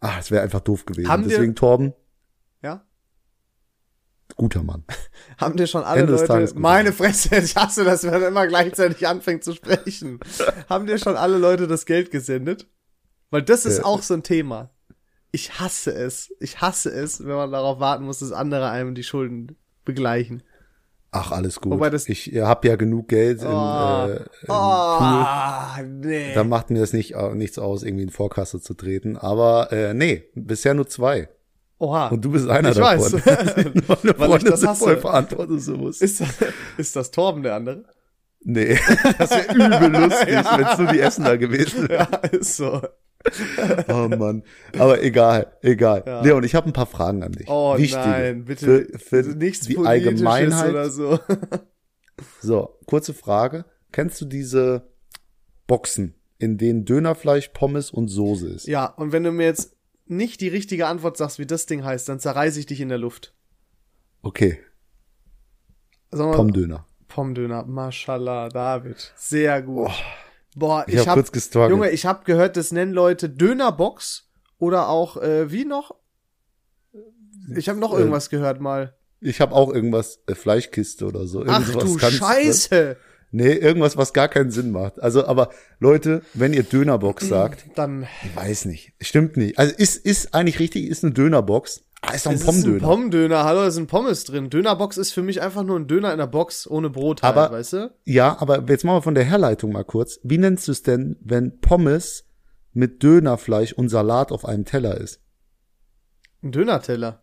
[0.00, 1.08] ah, es wäre einfach doof gewesen.
[1.10, 1.92] Haben wir- Deswegen Torben, Ja?
[4.36, 4.84] Guter Mann.
[5.38, 9.06] Haben dir schon alle Ende Leute, meine Fresse, ich hasse das, wenn man immer gleichzeitig
[9.06, 10.20] anfängt zu sprechen.
[10.68, 12.66] Haben dir schon alle Leute das Geld gesendet?
[13.30, 14.70] Weil das ist Äh, auch so ein Thema.
[15.30, 16.30] Ich hasse es.
[16.40, 20.42] Ich hasse es, wenn man darauf warten muss, dass andere einem die Schulden begleichen.
[21.14, 21.72] Ach, alles gut.
[21.72, 24.06] Wobei das- ich habe ja genug Geld im, Oh.
[24.08, 24.54] äh, im Pool.
[24.54, 26.32] Ah, nee.
[26.34, 29.16] Da macht mir das nicht, äh, nichts aus, irgendwie in Vorkasse zu treten.
[29.18, 31.28] Aber äh, nee, bisher nur zwei.
[31.82, 32.08] Oha.
[32.08, 33.12] Und du bist einer Ich davon.
[33.12, 33.24] weiß.
[34.08, 34.84] Meine Weil ich das hasse.
[34.84, 36.00] voll verantwortungsbewusst.
[36.00, 36.28] ist, das,
[36.76, 37.84] ist das Torben der andere?
[38.44, 38.78] Nee,
[39.18, 42.08] das wäre übel lustig, wenn es nur die Essener gewesen wäre.
[42.10, 42.80] Ja, ist so.
[43.88, 44.44] Oh Mann.
[44.78, 46.04] Aber egal, egal.
[46.06, 46.22] Ja.
[46.22, 47.48] Leon, ich habe ein paar Fragen an dich.
[47.48, 48.00] Oh Wichtige.
[48.00, 50.70] nein, bitte Für, für nichts die Politisches Allgemeinheit.
[50.70, 51.18] oder so.
[52.40, 53.64] So, kurze Frage.
[53.90, 54.88] Kennst du diese
[55.66, 58.66] Boxen, in denen Dönerfleisch, Pommes und Soße ist?
[58.66, 62.08] Ja, und wenn du mir jetzt nicht die richtige Antwort sagst, wie das Ding heißt,
[62.08, 63.34] dann zerreiße ich dich in der Luft.
[64.22, 64.60] Okay,
[66.12, 66.86] mal, Pomdöner.
[67.08, 69.12] Pomdöner, mashallah, David.
[69.16, 69.90] Sehr gut.
[70.54, 71.70] Boah, Ich ich, hab hab, kurz gestruggelt.
[71.70, 75.94] Junge, ich hab gehört, das nennen Leute Dönerbox oder auch, äh, wie noch?
[77.56, 78.96] Ich habe noch Äh, irgendwas gehört mal.
[79.20, 81.44] Ich habe auch irgendwas, äh, Fleischkiste oder so.
[81.46, 82.96] Ach du ganz- Scheiße.
[83.34, 85.00] Nee, irgendwas, was gar keinen Sinn macht.
[85.02, 89.58] Also, aber Leute, wenn ihr Dönerbox sagt, Dann ich weiß nicht, stimmt nicht.
[89.58, 91.84] Also ist, ist eigentlich richtig, ist eine Dönerbox.
[92.02, 92.86] Ah, ist doch ein es ist ein Pommdöner.
[92.86, 93.44] Pommdöner.
[93.44, 94.50] Hallo, da sind Pommes drin.
[94.50, 97.56] Dönerbox ist für mich einfach nur ein Döner in der Box ohne Brot halt, Aber-
[97.56, 97.94] weißt du?
[98.04, 100.18] ja, aber jetzt machen wir von der Herleitung mal kurz.
[100.22, 102.24] Wie nennst du es denn, wenn Pommes
[102.74, 105.20] mit Dönerfleisch und Salat auf einem Teller ist?
[106.42, 107.22] Ein Dönerteller.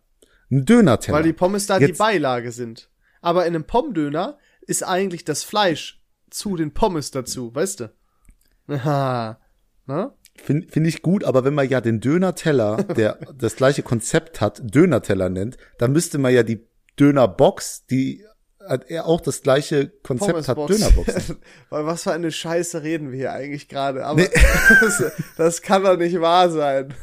[0.50, 1.16] Ein Dönerteller.
[1.18, 2.90] Weil die Pommes da die Jetzt- Beilage sind.
[3.20, 5.99] Aber in einem Pommdöner ist eigentlich das Fleisch
[6.30, 7.92] zu den Pommes dazu, weißt du?
[8.68, 9.38] Aha.
[9.86, 10.12] Ne?
[10.36, 14.62] Finde find ich gut, aber wenn man ja den Döner-Teller, der das gleiche Konzept hat,
[14.62, 16.66] Döner-Teller nennt, dann müsste man ja die
[16.98, 18.24] Dönerbox, die
[18.66, 20.56] hat er auch das gleiche Konzept hat.
[20.56, 21.34] Dönerbox.
[21.70, 24.04] Weil was für eine Scheiße reden wir hier eigentlich gerade?
[24.04, 24.22] Aber
[24.80, 26.94] das, das kann doch nicht wahr sein.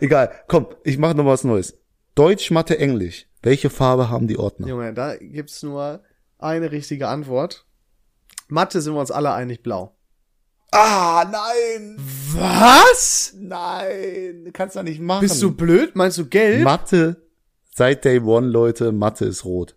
[0.00, 1.78] Egal, komm, ich mache noch was Neues.
[2.14, 3.26] Deutsch, Mathe, Englisch.
[3.42, 4.68] Welche Farbe haben die Ordner?
[4.68, 6.02] Junge, da gibt's nur
[6.38, 7.66] eine richtige Antwort.
[8.50, 9.96] Mathe sind wir uns alle einig blau.
[10.72, 11.96] Ah, nein!
[12.32, 13.34] Was?
[13.36, 14.50] Nein!
[14.52, 15.22] Kannst du nicht machen.
[15.22, 15.96] Bist du blöd?
[15.96, 16.62] Meinst du gelb?
[16.62, 17.26] Mathe,
[17.74, 19.76] seit Day One, Leute, Mathe ist rot.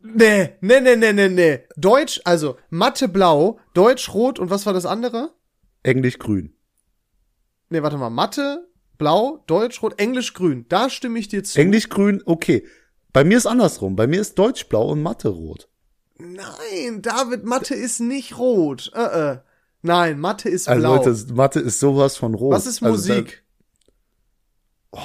[0.00, 1.58] Nee, nee, nee, nee, nee, nee.
[1.76, 5.32] Deutsch, also Mathe blau, Deutsch rot und was war das andere?
[5.82, 6.54] Englisch grün.
[7.68, 8.10] Nee, warte mal.
[8.10, 10.66] Mathe blau, Deutsch rot, Englisch grün.
[10.68, 11.60] Da stimme ich dir zu.
[11.60, 12.66] Englisch grün, okay.
[13.12, 13.96] Bei mir ist andersrum.
[13.96, 15.68] Bei mir ist Deutsch blau und Mathe rot.
[16.20, 18.90] Nein, David, Mathe ist nicht rot.
[18.94, 19.38] Äh, äh.
[19.82, 20.96] Nein, Mathe ist Also blau.
[20.96, 22.52] Leute, Mathe ist sowas von rot.
[22.52, 23.44] was ist Also Musik?
[24.92, 24.98] da-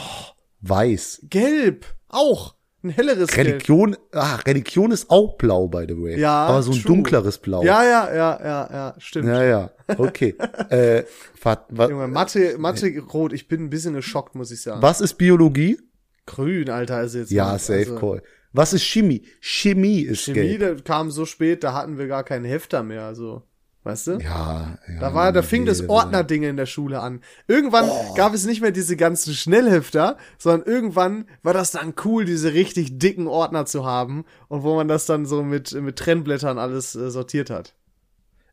[0.62, 1.22] weiß.
[1.30, 1.86] Gelb.
[2.08, 2.56] Auch.
[2.84, 3.48] Ein helleres Gelb.
[3.48, 6.20] Religion, ah, Religion ist auch blau, by the way.
[6.20, 6.96] Ja, Aber so ein true.
[6.96, 7.64] dunkleres Blau.
[7.64, 9.28] Ja, ja, ja, ja, ja, stimmt.
[9.28, 9.72] ja, ja.
[9.98, 10.36] Okay.
[10.70, 11.04] äh,
[11.42, 13.32] wat, wat, Junge, Mathe, Mathe rot.
[13.32, 14.82] Ich bin ein bisschen geschockt, muss ich sagen.
[14.82, 15.80] was ist Biologie?
[16.26, 17.32] Grün, Alter, ist jetzt.
[17.32, 18.24] Ja, safe also, call.
[18.54, 19.24] Was ist Chemie?
[19.42, 20.78] Chemie ist Chemie, gelb.
[20.78, 23.44] da kam so spät, da hatten wir gar keinen Hefter mehr, also.
[23.86, 24.12] Weißt du?
[24.20, 25.00] Ja, ja.
[25.02, 27.20] Da war, da fing das da- Ordnerding in der Schule an.
[27.50, 28.14] Irgendwann Oh.
[28.14, 32.98] gab es nicht mehr diese ganzen Schnellhefter, sondern irgendwann war das dann cool, diese richtig
[32.98, 37.12] dicken Ordner zu haben und wo man das dann so mit, mit Trennblättern alles äh,
[37.12, 37.74] sortiert hat.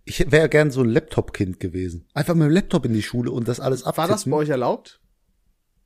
[0.04, 2.06] Ich wäre gern so ein Laptop-Kind gewesen.
[2.12, 4.32] Einfach mit dem Laptop in die Schule und das alles War das abtippen.
[4.32, 4.99] bei euch erlaubt?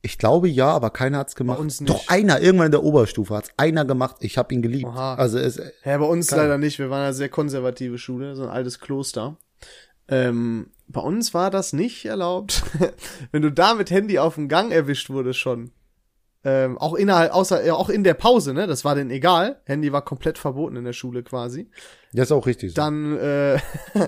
[0.05, 1.59] Ich glaube ja, aber keiner hat's gemacht.
[1.59, 1.89] uns nicht.
[1.89, 4.17] Doch einer, irgendwann in der Oberstufe hat's einer gemacht.
[4.19, 4.85] Ich habe ihn geliebt.
[4.85, 5.15] Aha.
[5.15, 6.41] Also es, Ja, bei uns Geil.
[6.41, 6.77] leider nicht.
[6.77, 9.37] Wir waren eine sehr konservative Schule, so ein altes Kloster.
[10.07, 12.61] Ähm, bei uns war das nicht erlaubt.
[13.31, 15.71] Wenn du da mit Handy auf dem Gang erwischt wurdest schon.
[16.43, 18.67] Ähm, auch innerhalb, außer, ja, auch in der Pause, ne?
[18.67, 19.59] Das war denen egal.
[19.65, 21.71] Handy war komplett verboten in der Schule quasi.
[22.13, 22.69] das ist auch richtig.
[22.69, 22.75] So.
[22.75, 23.57] Dann, äh,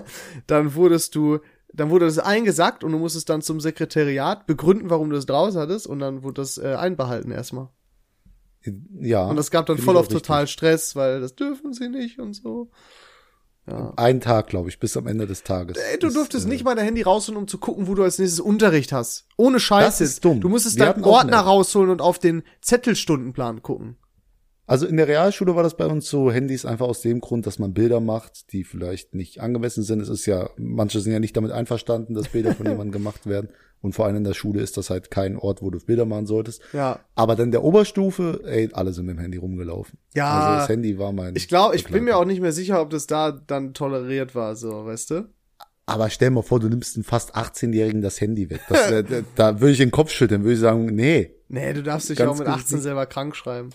[0.46, 1.40] dann wurdest du,
[1.72, 5.56] dann wurde das eingesackt und du musstest dann zum Sekretariat begründen, warum du es draus
[5.56, 7.68] hattest und dann wurde das äh, einbehalten erstmal.
[9.00, 9.26] ja.
[9.26, 12.70] Und das gab dann voll auf total Stress, weil das dürfen sie nicht und so.
[13.66, 13.92] Ja.
[13.96, 15.76] Einen Tag, glaube ich, bis am Ende des Tages.
[15.76, 18.02] Ey, du Das, durftest äh, nicht mal dein Handy rausholen, um zu gucken, wo du
[18.02, 19.26] als nächstes Unterricht hast.
[19.36, 19.84] Ohne Scheiße.
[19.84, 20.40] Das ist dumm.
[20.40, 23.98] Du musstest Wir deinen Ordner rausholen und auf den Zettelstundenplan gucken.
[24.68, 27.58] Also in der Realschule war das bei uns so Handys einfach aus dem Grund, dass
[27.58, 30.00] man Bilder macht, die vielleicht nicht angemessen sind.
[30.00, 33.48] Es ist ja, manche sind ja nicht damit einverstanden, dass Bilder von jemandem gemacht werden.
[33.80, 36.26] Und vor allem in der Schule ist das halt kein Ort, wo du Bilder machen
[36.26, 36.60] solltest.
[36.72, 36.98] Ja.
[37.14, 39.98] Aber dann der Oberstufe, ey, alle sind mit dem Handy rumgelaufen.
[40.14, 40.30] Ja.
[40.38, 41.34] Also das Handy war mein.
[41.36, 44.54] Ich glaube, ich bin mir auch nicht mehr sicher, ob das da dann toleriert war,
[44.56, 45.28] so, weißt du?
[45.86, 48.60] Aber stell mal vor, du nimmst einen fast 18-Jährigen das Handy weg.
[48.68, 51.30] Das, wär- da, da würde ich den Kopf schütteln, würde ich sagen, nee.
[51.48, 52.82] Nee, du darfst dich auch mit gut 18 nicht.
[52.82, 53.70] selber krank schreiben.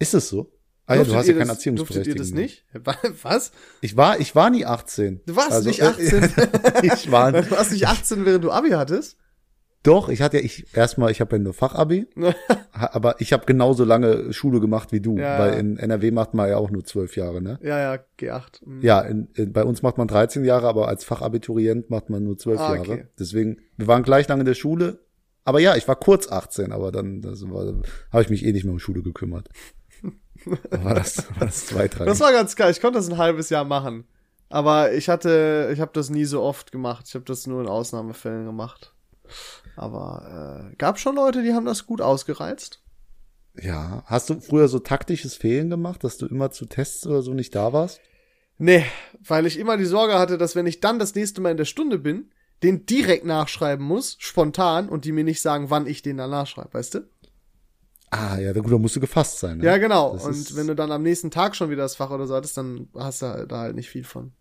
[0.00, 0.52] Ist es so?
[0.86, 2.40] Ah ja, du hast ja keine das- Durftet ihr das Erziehungsberechtigung.
[2.42, 3.22] nicht?
[3.22, 3.52] Was?
[3.80, 5.20] Ich war, ich war nie 18.
[5.24, 6.30] Du warst Also, nicht äh, 18?
[6.82, 9.16] ich war, Du warst nicht 18, während du Abi hattest?
[9.82, 12.06] Doch, ich hatte ja, ich erstmal, ich habe ja nur Fachabi,
[12.74, 15.38] ha- aber ich habe genauso lange Schule gemacht wie du, Ja.
[15.38, 17.58] weil in NRW macht man ja auch nur zwölf Jahre, ne?
[17.62, 18.66] ja, ja, G8.
[18.66, 18.82] Mhm.
[18.82, 22.36] Ja, in, in, bei uns macht man 13 Jahre, aber als Fachabiturient macht man nur
[22.36, 22.80] zwölf Ah, Jahre.
[22.92, 23.06] okay.
[23.18, 24.98] Deswegen, wir waren gleich lange in der Schule,
[25.44, 27.22] aber ja, ich war kurz 18, aber dann
[28.12, 29.48] habe ich mich eh nicht mehr um Schule gekümmert.
[30.70, 32.10] War das, war das zweitrangig.
[32.10, 32.70] Das war ganz geil.
[32.70, 34.04] Ich konnte das ein halbes Jahr machen.
[34.48, 37.06] Aber ich hatte, ich habe das nie so oft gemacht.
[37.08, 38.94] Ich habe das nur in Ausnahmefällen gemacht.
[39.76, 42.82] Aber äh, gab schon Leute, die haben das gut ausgereizt.
[43.60, 47.32] ja, hast du früher so taktisches Fehlen gemacht, dass du immer zu Tests oder so
[47.34, 48.00] nicht da warst?
[48.58, 48.84] Nee,
[49.24, 51.64] weil ich immer die Sorge hatte, dass wenn ich dann das nächste Mal in der
[51.64, 52.30] Stunde bin,
[52.62, 56.74] den direkt nachschreiben muss, spontan, und die mir nicht sagen, wann ich den dann nachschreibe,
[56.74, 57.08] weißt du?
[58.10, 59.58] Ah, ja, gut, da musst du gefasst sein.
[59.58, 59.64] Ne?
[59.64, 60.14] Ja, genau.
[60.14, 62.56] Das und wenn du dann am nächsten Tag schon wieder das Fach oder so hattest,
[62.56, 64.32] dann hast du da halt nicht viel von.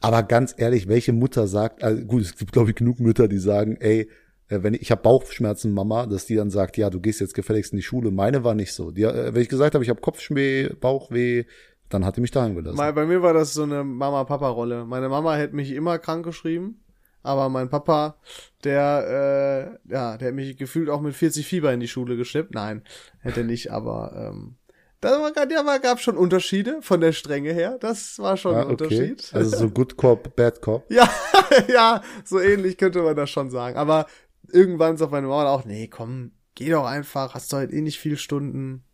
[0.00, 3.38] Aber ganz ehrlich, welche Mutter sagt, also gut, es gibt glaube ich genug Mütter, die
[3.38, 4.10] sagen, ey,
[4.48, 7.34] äh, wenn ich, ich habe Bauchschmerzen, Mama, dass die dann sagt, ja, du gehst jetzt
[7.34, 8.10] gefälligst in die Schule.
[8.10, 8.90] Meine war nicht so.
[8.90, 11.44] Die, äh, wenn ich gesagt habe, ich habe Kopfschweh, Bauchweh,
[11.88, 12.76] dann hat die mich daheim gelassen.
[12.76, 14.84] Bei mir war das so eine Mama-Papa-Rolle.
[14.84, 16.81] Meine Mama hätte mich immer krank geschrieben,
[17.22, 18.16] aber mein Papa,
[18.64, 22.54] der, äh, ja, der hat mich gefühlt auch mit 40 Fieber in die Schule geschleppt.
[22.54, 22.82] Nein,
[23.20, 24.56] hätte nicht, aber ähm,
[25.00, 27.76] da war, da war, gab schon Unterschiede von der Strenge her.
[27.80, 29.30] Das war schon ja, ein Unterschied.
[29.32, 30.84] Also so Good Cop, Bad Cop.
[30.90, 31.10] ja,
[31.68, 33.76] ja, so ähnlich könnte man das schon sagen.
[33.76, 34.06] Aber
[34.52, 37.98] irgendwann sagt meine Mama auch, nee, komm, geh doch einfach, hast du halt eh nicht
[37.98, 38.84] viel Stunden.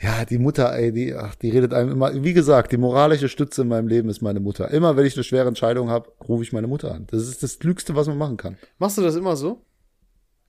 [0.00, 3.62] Ja, die Mutter, ey, die, ach, die redet einem immer, wie gesagt, die moralische Stütze
[3.62, 4.70] in meinem Leben ist meine Mutter.
[4.70, 7.06] Immer wenn ich eine schwere Entscheidung habe, rufe ich meine Mutter an.
[7.10, 8.56] Das ist das Klügste, was man machen kann.
[8.78, 9.62] Machst du das immer so?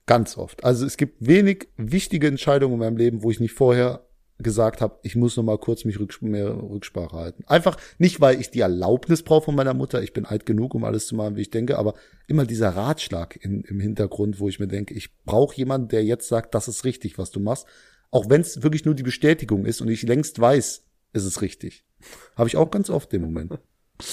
[0.06, 0.64] Ganz oft.
[0.64, 4.06] Also es gibt wenig wichtige Entscheidungen in meinem Leben, wo ich nicht vorher
[4.38, 7.44] gesagt habe, ich muss noch mal kurz mich Rücks mehr Rücksprache halten.
[7.46, 10.84] Einfach nicht, weil ich die Erlaubnis brauche von meiner Mutter, ich bin alt genug, um
[10.84, 11.94] alles zu machen, wie ich denke, aber
[12.26, 16.28] immer dieser Ratschlag in, im Hintergrund, wo ich mir denke, ich brauche jemanden, der jetzt
[16.28, 17.66] sagt, das ist richtig, was du machst,
[18.16, 21.84] auch wenn es wirklich nur die Bestätigung ist und ich längst weiß, ist es richtig.
[22.34, 23.58] Habe ich auch ganz oft den Moment.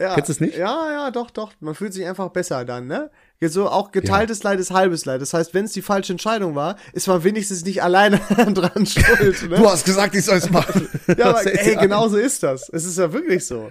[0.00, 0.56] Ja, Kennst du es nicht?
[0.56, 1.52] Ja, ja, doch, doch.
[1.60, 3.10] Man fühlt sich einfach besser dann, ne?
[3.42, 5.20] So auch geteiltes Leid ist halbes Leid.
[5.20, 8.18] Das heißt, wenn es die falsche Entscheidung war, ist man wenigstens nicht alleine
[8.54, 9.50] dran schuld.
[9.50, 9.56] Ne?
[9.56, 10.88] Du hast gesagt, ich soll es machen.
[11.18, 12.70] ja, aber ey, genau so ist das.
[12.70, 13.70] Es ist ja wirklich so.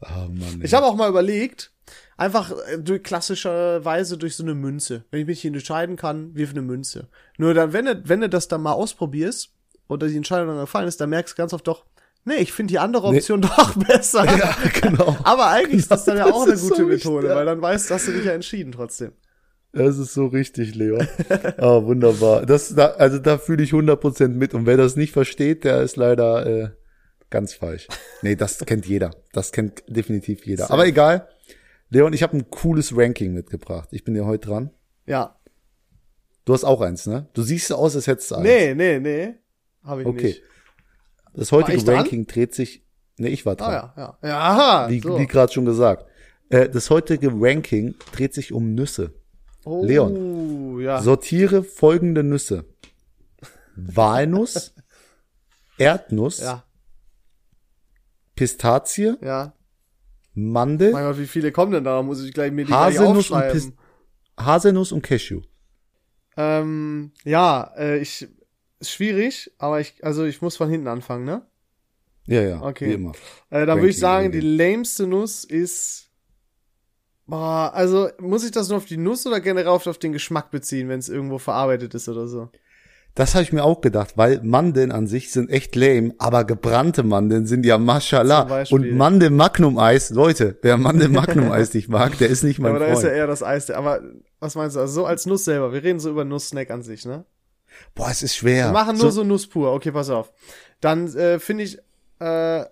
[0.00, 1.70] Oh Mann, Ich habe auch mal überlegt,
[2.16, 5.04] einfach äh, durch klassischerweise durch so eine Münze.
[5.10, 7.08] Wenn ich mich hier entscheiden kann, wirf eine Münze.
[7.38, 9.50] Nur dann, wenn du, wenn du das dann mal ausprobierst
[9.88, 11.84] oder die Entscheidung dann gefallen ist, dann merkst du ganz oft doch,
[12.24, 14.24] nee, ich finde die andere Option doch besser.
[14.24, 15.16] Ja, genau.
[15.24, 17.34] Aber eigentlich ist das dann ja Genau, auch eine gute so richtig, Methode, ja.
[17.34, 19.12] weil dann weißt du, hast du dich ja entschieden trotzdem.
[19.72, 21.06] Das ist so richtig, Leon.
[21.58, 22.46] Ah, wunderbar.
[22.46, 24.54] Das, da, also da fühle ich 100% mit.
[24.54, 26.70] Und wer das nicht versteht, der ist leider äh,
[27.28, 27.86] ganz falsch.
[28.22, 29.10] Nee, das kennt jeder.
[29.34, 30.70] Das kennt definitiv jeder.
[30.70, 31.28] Aber egal.
[31.90, 33.88] Leon, ich habe ein cooles Ranking mitgebracht.
[33.92, 34.70] Ich bin ja heute dran.
[35.06, 35.38] Ja.
[36.44, 37.28] Du hast auch eins, ne?
[37.32, 38.44] Du siehst aus, als hättest du eins.
[38.44, 39.34] Nee, nee, nee.
[39.84, 40.26] Habe ich Okay.
[40.26, 40.42] nicht.
[41.34, 41.86] Das heutige?
[41.92, 42.84] Ranking dreht sich.
[43.18, 43.70] Nee, ich war dran.
[43.74, 44.28] Ah ja, ja.
[44.28, 45.18] Ja, aha, Wie, so.
[45.18, 46.06] wie gerade schon gesagt.
[46.48, 49.14] Äh, das heutige Ranking dreht sich um Nüsse.
[49.64, 50.80] oh, Leon.
[50.80, 51.00] Ja.
[51.02, 52.64] Sortiere folgende Nüsse.
[53.74, 54.74] Walnuss,
[55.78, 56.64] Erdnuss, Ja,
[58.34, 59.52] Pistazie, ja.
[60.36, 62.02] Mandel, Mein Gott, wie viele kommen denn da?
[62.02, 63.52] Muss ich gleich mir die gleich Haselnuss und, aufschreiben.
[63.52, 63.72] Pist
[64.38, 65.40] Haselnuss und Cashew.
[66.36, 68.28] Ähm, ja, äh, ich
[68.78, 71.46] ist schwierig, aber ich also ich muss von hinten anfangen, ne?
[72.26, 72.86] Ja, ja, Okay.
[72.88, 73.12] wie immer.
[73.50, 74.56] Äh, dann würde ich Ranking, sagen, die Ranking.
[74.56, 76.10] lameste Nuss ist
[77.26, 80.50] Boah, also muss ich das nur auf die Nuss oder generell auf auf den Geschmack
[80.52, 82.50] beziehen, wenn es irgendwo verarbeitet ist oder so?
[83.16, 87.02] Das habe ich mir auch gedacht, weil Mandeln an sich sind echt lame, aber gebrannte
[87.02, 88.64] Mandeln sind ja Mashallah.
[88.70, 92.72] Und Mandel Magnum Eis, Leute, wer Mandel Magnum Eis nicht mag, der ist nicht mein
[92.72, 93.16] aber da ist ja Freund.
[93.16, 93.70] eher das Eis.
[93.70, 94.02] Aber
[94.38, 94.80] was meinst du?
[94.80, 95.72] Also so als Nuss selber.
[95.72, 97.24] Wir reden so über Nusssnack an sich, ne?
[97.94, 98.66] Boah, es ist schwer.
[98.66, 99.72] Wir machen nur so, Nuss pur.
[99.72, 100.30] Okay, pass auf.
[100.82, 101.78] Dann äh, finde ich
[102.20, 102.64] äh,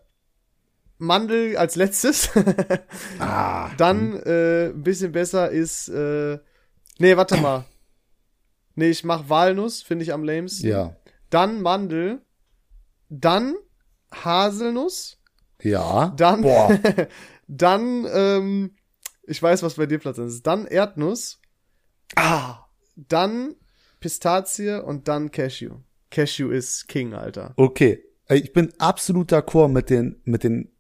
[0.99, 2.29] Mandel als letztes.
[3.19, 5.89] Ah, Dann äh, ein bisschen besser ist.
[5.89, 6.39] Äh,
[6.99, 7.65] nee, warte mal.
[8.75, 10.69] Nee, ich mach Walnuss, finde ich am lamesten.
[10.69, 10.97] ja,
[11.31, 12.21] Dann Mandel.
[13.09, 13.55] Dann
[14.13, 15.19] Haselnuss.
[15.63, 16.13] ja.
[16.17, 16.43] Dann.
[16.43, 16.79] Boah,
[17.49, 18.75] dann, ähm,
[19.25, 20.43] ich weiß, was bei dir Platz ist.
[20.47, 21.41] Dann Erdnuss.
[22.17, 23.55] ah, Dann
[24.01, 25.77] Pistazie und dann Cashew.
[26.11, 27.55] Cashew ist King, Alter.
[27.57, 30.71] Okay, ich bin absolut d'accord mit den mit den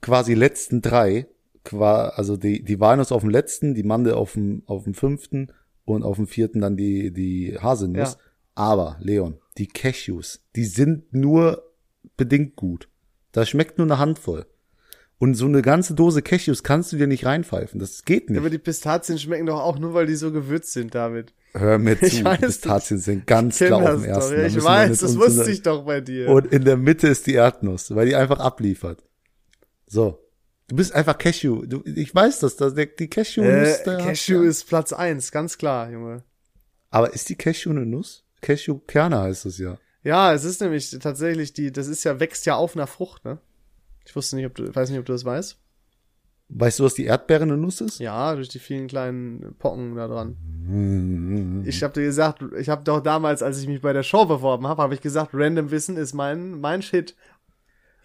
[0.00, 1.26] quasi letzten drei,
[1.64, 5.52] qua, also die die Walnuss auf dem letzten, die Mandel auf dem auf dem fünften
[5.86, 8.12] und auf dem vierten dann die die Haselnuss.
[8.12, 8.18] Ja.
[8.54, 11.62] Aber Leon, die Cashews, die sind nur
[12.16, 12.88] bedingt gut.
[13.32, 14.46] Da schmeckt nur eine Handvoll.
[15.18, 17.80] Und so eine ganze Dose Cashews kannst du dir nicht reinpfeifen.
[17.80, 18.38] Das geht nicht.
[18.38, 21.32] Aber die Pistazien schmecken doch auch nur, weil die so gewürzt sind, David.
[21.54, 24.44] Hör mir Ich zu, weiß, Pistazien sind ganz klar auf dem ersten.
[24.44, 26.28] Ich weiß, das wusste ich doch bei dir.
[26.28, 29.04] Und in der Mitte ist die Erdnuss, weil die einfach abliefert.
[29.86, 30.18] So.
[30.68, 31.64] Du bist einfach Cashew.
[31.66, 33.82] Du, ich weiß das, das der, die Cashew äh, Nuss.
[33.84, 36.24] der- Cashew ist Platz eins, ganz klar, Junge.
[36.90, 38.24] Aber ist die Cashew eine Nuss?
[38.42, 39.78] Cashew-Kerne heißt es ja.
[40.02, 43.38] Ja, es ist nämlich tatsächlich die, das ist ja, wächst ja auf einer Frucht, ne?
[44.04, 45.56] Ich wusste nicht, ob du, weiß nicht, ob du das weißt.
[46.48, 47.98] Weißt du, was die Erdbeere eine Nuss ist?
[47.98, 50.36] Ja, durch die vielen kleinen Pocken da dran.
[50.64, 51.64] Mhm.
[51.66, 54.68] Ich habe dir gesagt, ich habe doch damals, als ich mich bei der Show beworben
[54.68, 57.16] habe, habe ich gesagt, Random Wissen ist mein mein Shit.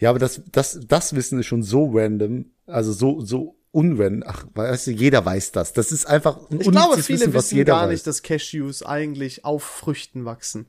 [0.02, 4.24] Ja, aber das, das, das Wissen ist schon so random, also so, so unrandom.
[4.28, 5.72] Ach, weißt du, jeder weiß das.
[5.74, 7.92] Das ist einfach ein Ich glaube, viele Wissen, was wissen gar weiß.
[7.92, 10.66] nicht, dass Cashews eigentlich auf Früchten wachsen.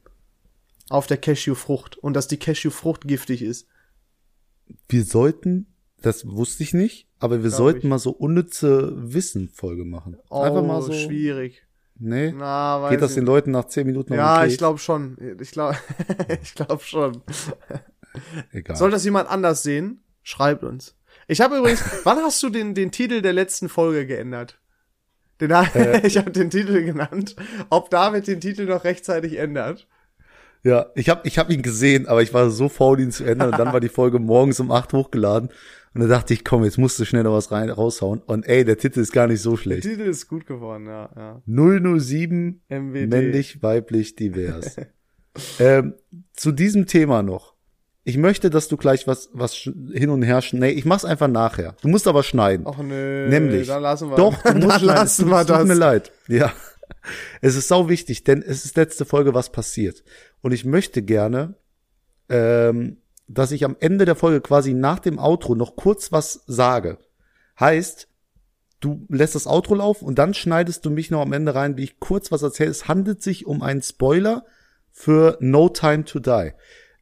[0.91, 3.67] Auf der Cashewfrucht und dass die Cashewfrucht giftig ist.
[4.89, 5.67] Wir sollten,
[6.03, 7.85] das wusste ich nicht, aber wir Glaub sollten ich.
[7.85, 10.19] mal so unnütze Wissen-Folge machen.
[10.29, 10.93] Oh, Einfach mal so.
[10.93, 11.63] schwierig.
[11.99, 12.33] Nee.
[12.33, 14.49] Na, Geht das den Leuten nach zehn Minuten noch Ja, okay?
[14.49, 15.17] ich glaube schon.
[15.41, 15.77] Ich glaube
[16.43, 17.23] ich glaube schon.
[18.51, 18.77] Egal.
[18.77, 20.03] Soll das jemand anders sehen?
[20.23, 20.97] Schreibt uns.
[21.29, 24.61] Ich habe übrigens, wann hast du den, den Titel der letzten Folge geändert?
[25.41, 26.01] Den, Äh.
[26.07, 27.37] ich habe den Titel genannt.
[27.71, 29.89] Ob David den Titel noch rechtzeitig ändert?
[30.63, 33.51] Ja, ich habe ich hab ihn gesehen, aber ich war so faul, ihn zu ändern.
[33.51, 35.49] Und dann war die Folge morgens um acht hochgeladen.
[35.95, 38.21] Und dann dachte ich, komm, jetzt musst du schnell noch was rein, raushauen.
[38.21, 39.83] Und ey, der Titel ist gar nicht so Der schlecht.
[39.83, 41.11] Titel ist gut geworden, ja.
[41.17, 41.43] ja.
[41.99, 43.09] 007 MWD.
[43.11, 44.77] männlich, weiblich, divers.
[45.59, 45.95] ähm,
[46.33, 47.52] zu diesem Thema noch.
[48.05, 51.29] Ich möchte, dass du gleich was, was hin und her sch- Nee, ich mach's einfach
[51.29, 51.77] nachher.
[51.83, 52.67] Du musst aber schneiden.
[52.67, 53.29] Och nö.
[53.29, 53.69] Nämlich.
[53.69, 54.87] Dann lassen wir, Doch, du dann musst schneiden.
[54.87, 55.79] lassen wir tut- Tut mir das.
[55.79, 56.13] leid.
[56.29, 56.53] Ja.
[57.41, 60.03] Es ist sau wichtig, denn es ist letzte Folge was passiert.
[60.41, 61.55] Und ich möchte gerne,
[62.29, 62.99] ähm,
[63.29, 66.99] dass ich am Ende der Folge quasi nach dem Outro noch kurz was sage.
[67.59, 68.09] Heißt,
[68.81, 71.85] du lässt das Outro laufen und dann schneidest du mich noch am Ende rein, wie
[71.85, 72.71] ich kurz was erzähle.
[72.71, 74.45] Es handelt sich um einen Spoiler
[74.91, 76.51] für No Time to Die.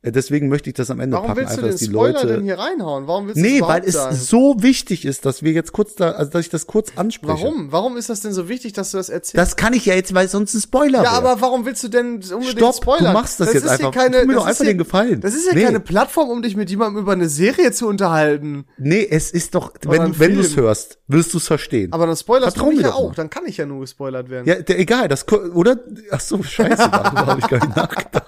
[0.02, 1.86] Äh, Deswegen möchte ich das am Ende Warum packen, willst du einfach, den dass die
[1.86, 2.26] Spoiler Leute.
[2.28, 3.06] denn hier reinhauen?
[3.06, 4.16] Warum willst du Nee, das weil es sagen?
[4.16, 7.34] so wichtig ist, dass wir jetzt kurz da, also dass ich das kurz anspreche.
[7.42, 7.70] Warum?
[7.70, 9.36] Warum ist das denn so wichtig, dass du das erzählst?
[9.36, 11.12] Das kann ich ja jetzt, weil sonst ein Spoiler ja, wäre.
[11.12, 13.04] aber warum willst du denn unbedingt Stopp, spoilern?
[13.06, 13.92] du machst das, jetzt ist hier einfach.
[13.92, 15.20] Keine, tu mir das doch einfach hier, den Gefallen.
[15.20, 18.64] Das ist ja nee, keine Plattform, um dich mit jemandem über eine Serie zu unterhalten.
[18.78, 21.92] Nee, es ist doch, Oder wenn, wenn du es hörst, wirst du es verstehen.
[21.92, 23.06] Aber dann spoilerst Vertrau du mich ja doch mal.
[23.08, 23.14] auch.
[23.14, 24.46] Dann kann ich ja nur gespoilert werden.
[24.46, 25.78] ja, der, egal, das, oder?
[26.10, 28.24] Ach so, scheiße, darüber habe ich gar nicht nachgedacht.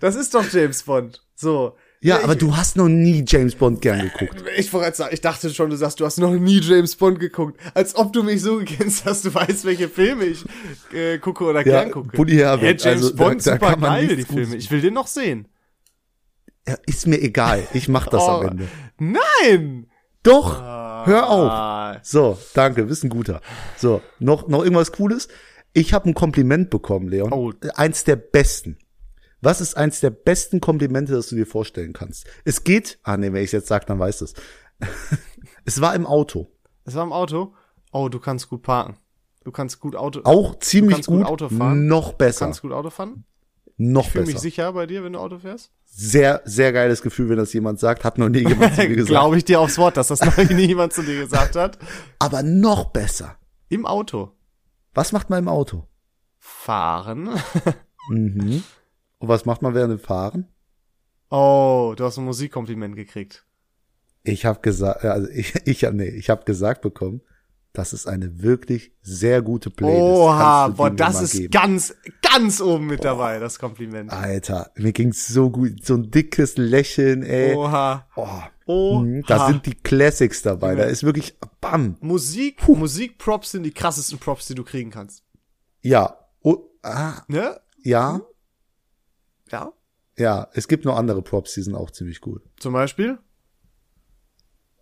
[0.00, 1.09] Das ist doch James Bond.
[1.34, 1.76] So.
[2.02, 4.42] Ja, ich, aber du hast noch nie James Bond gern geguckt.
[4.56, 7.60] Ich wollte sagen, ich dachte schon, du sagst, du hast noch nie James Bond geguckt.
[7.74, 10.44] Als ob du mich so kennst, dass du weißt, welche Filme ich
[10.94, 12.16] äh, gucke oder Ja, gern gucke.
[12.16, 14.56] Bully Herbert, Ja, James also da- Bond, da super kann man geil, die Filme.
[14.56, 15.48] Ich will den noch sehen.
[16.66, 18.68] Ja, ist mir egal, ich mach das Oh, am Ende.
[18.98, 19.86] Nein!
[20.22, 20.60] Doch,
[21.06, 21.50] hör auf.
[21.50, 23.40] Ah, So, danke, bist ein guter.
[23.78, 25.28] So, noch, noch irgendwas Cooles?
[25.72, 27.32] Ich habe ein Kompliment bekommen, Leon.
[27.32, 27.52] Oh.
[27.74, 28.76] Eins der besten.
[29.42, 32.26] Was ist eins der besten Komplimente, das du dir vorstellen kannst?
[32.44, 34.34] Es geht, ah nee, wenn ich jetzt sage, dann weißt du es.
[35.64, 36.50] es war im Auto.
[36.84, 37.54] Es war im Auto.
[37.92, 38.96] Oh, du kannst gut parken.
[39.44, 40.20] Du kannst gut Auto.
[40.24, 41.86] Auch ziemlich kannst gut gut, Auto fahren?
[41.86, 43.24] noch Du besser, kannst gut Auto fahren.
[43.78, 45.72] noch Ich fühle mich sicher bei dir, wenn du Auto fährst.
[45.86, 49.08] Sehr, sehr geiles Gefühl, wenn das jemand sagt, hat noch nie jemand zu mir gesagt.
[49.08, 51.78] Glaube ich dir aufs Wort, dass das noch nie jemand zu dir gesagt hat.
[52.18, 53.36] Aber noch besser.
[53.70, 54.32] Im Auto.
[54.94, 55.86] Was macht man im Auto?
[56.38, 57.30] Fahren.
[58.08, 58.62] Mhm.
[59.20, 60.48] Und was macht man während dem Fahren?
[61.30, 63.44] Oh, du hast ein Musikkompliment gekriegt.
[64.24, 67.20] Ich habe gesagt, also ich, ich nee, ich habe gesagt bekommen,
[67.72, 70.02] das ist eine wirklich sehr gute Playlist.
[70.02, 71.50] Oha, boah, das ist geben?
[71.52, 74.10] ganz, ganz oben mit dabei, das Kompliment.
[74.10, 77.54] Alter, mir ging's so gut, so ein dickes Lächeln, ey.
[77.54, 78.08] Oha.
[78.16, 78.26] Oh,
[78.66, 79.02] Oha.
[79.02, 81.96] mhm, da sind die Classics dabei, da ist wirklich bam.
[82.00, 85.22] Musik, Musikprops sind die krassesten Props, die du kriegen kannst.
[85.82, 87.60] Ja, oh, ah, Ne?
[87.84, 88.20] ja,
[89.50, 89.72] Ja.
[90.16, 92.42] ja, es gibt noch andere Props, die sind auch ziemlich gut.
[92.58, 93.18] Zum Beispiel?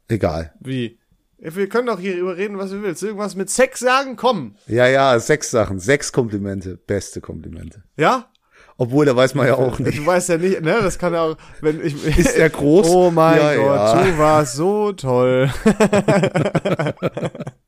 [0.08, 0.54] Egal.
[0.60, 0.98] Wie?
[1.38, 3.02] Wir können doch hier überreden, was du willst.
[3.02, 4.16] Irgendwas mit Sex sagen?
[4.16, 4.56] Komm.
[4.66, 7.84] Ja, ja, sechs Sachen, sechs Komplimente, beste Komplimente.
[7.96, 8.30] Ja?
[8.76, 9.98] Obwohl, da weiß man ja auch nicht.
[9.98, 10.78] Du weißt ja nicht, ne?
[10.82, 12.04] Das kann ja auch, wenn ich.
[12.18, 12.88] Ist er groß?
[12.88, 14.04] Oh mein Ja, Gott, ja.
[14.04, 15.50] du warst so toll.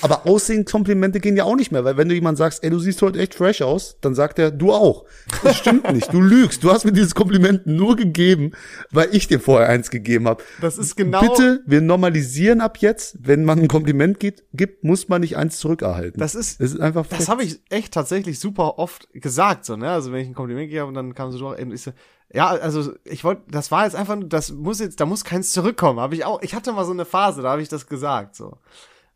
[0.00, 3.02] Aber Aussehen-Komplimente gehen ja auch nicht mehr, weil wenn du jemand sagst, ey, du siehst
[3.02, 5.04] heute echt fresh aus, dann sagt er, du auch.
[5.42, 6.62] Das stimmt nicht, du lügst.
[6.64, 8.52] Du hast mir dieses Kompliment nur gegeben,
[8.90, 10.42] weil ich dir vorher eins gegeben habe.
[10.60, 11.20] Das ist genau.
[11.20, 15.58] Bitte, wir normalisieren ab jetzt, wenn man ein Kompliment gibt, gibt muss man nicht eins
[15.58, 16.18] zurückerhalten.
[16.18, 17.28] Das ist, das ist einfach das Fakt.
[17.28, 19.90] habe ich echt tatsächlich super oft gesagt, so, ne?
[19.90, 21.92] Also wenn ich ein Kompliment gegeben habe und dann kam so durch, und ich so,
[22.32, 25.98] ja, also ich wollte, das war jetzt einfach, das muss jetzt, da muss keins zurückkommen.
[26.00, 28.58] Habe ich auch, ich hatte mal so eine Phase, da habe ich das gesagt, so.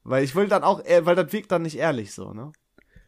[0.04, 2.52] Weil ich will dann auch, äh, weil das wirkt dann nicht ehrlich, so, ne?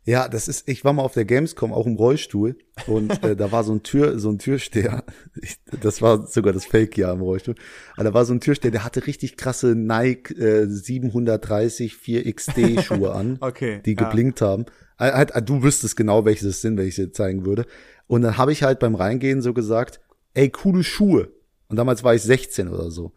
[0.05, 3.51] Ja, das ist, ich war mal auf der Gamescom auch im Rollstuhl und äh, da
[3.51, 5.03] war so ein Tür, so ein Türsteher.
[5.43, 7.57] Ich, das war sogar das Fake-Jahr im Rollstuhl.
[7.95, 13.13] Aber da war so ein Türsteher, der hatte richtig krasse Nike äh, 730 4XD Schuhe
[13.13, 13.97] an, Okay, die ja.
[13.97, 14.67] geblinkt haben.
[14.99, 17.67] Äh, Halt, äh, du wüsstest genau, welche das sind, wenn ich sie dir zeigen würde.
[18.07, 20.01] Und dann habe ich halt beim Reingehen so gesagt,
[20.35, 21.33] ey, coole Schuhe.
[21.69, 23.13] Und damals war ich 16 oder so.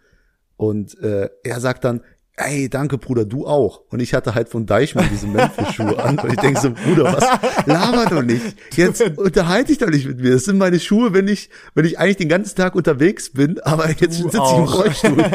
[0.57, 2.01] Und äh, er sagt dann,
[2.39, 3.81] ey, danke Bruder, du auch.
[3.89, 6.17] Und ich hatte halt von Deichmann diese Memphis-Schuhe an.
[6.19, 7.65] Und ich denke so, Bruder, was?
[7.65, 8.55] Laber doch nicht.
[8.75, 10.31] Jetzt unterhalte ich doch nicht mit mir.
[10.31, 13.89] Das sind meine Schuhe, wenn ich, wenn ich eigentlich den ganzen Tag unterwegs bin, aber
[13.89, 14.63] jetzt sitze ich im.
[14.63, 15.17] Rollstuhl.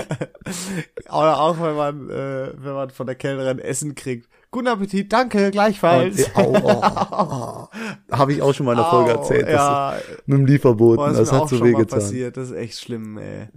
[1.09, 4.29] Oder auch, wenn man, äh, wenn man von der Kellnerin Essen kriegt.
[4.51, 6.31] Guten Appetit, danke, gleichfalls.
[6.37, 7.69] Oh, oh.
[8.11, 9.49] Habe ich auch schon mal in der Folge erzählt.
[9.49, 9.97] ja.
[10.27, 11.05] Mit dem Lieferboten.
[11.05, 11.99] Oh, das das hat so weh getan.
[11.99, 12.37] passiert.
[12.37, 13.49] Das ist echt schlimm, ey.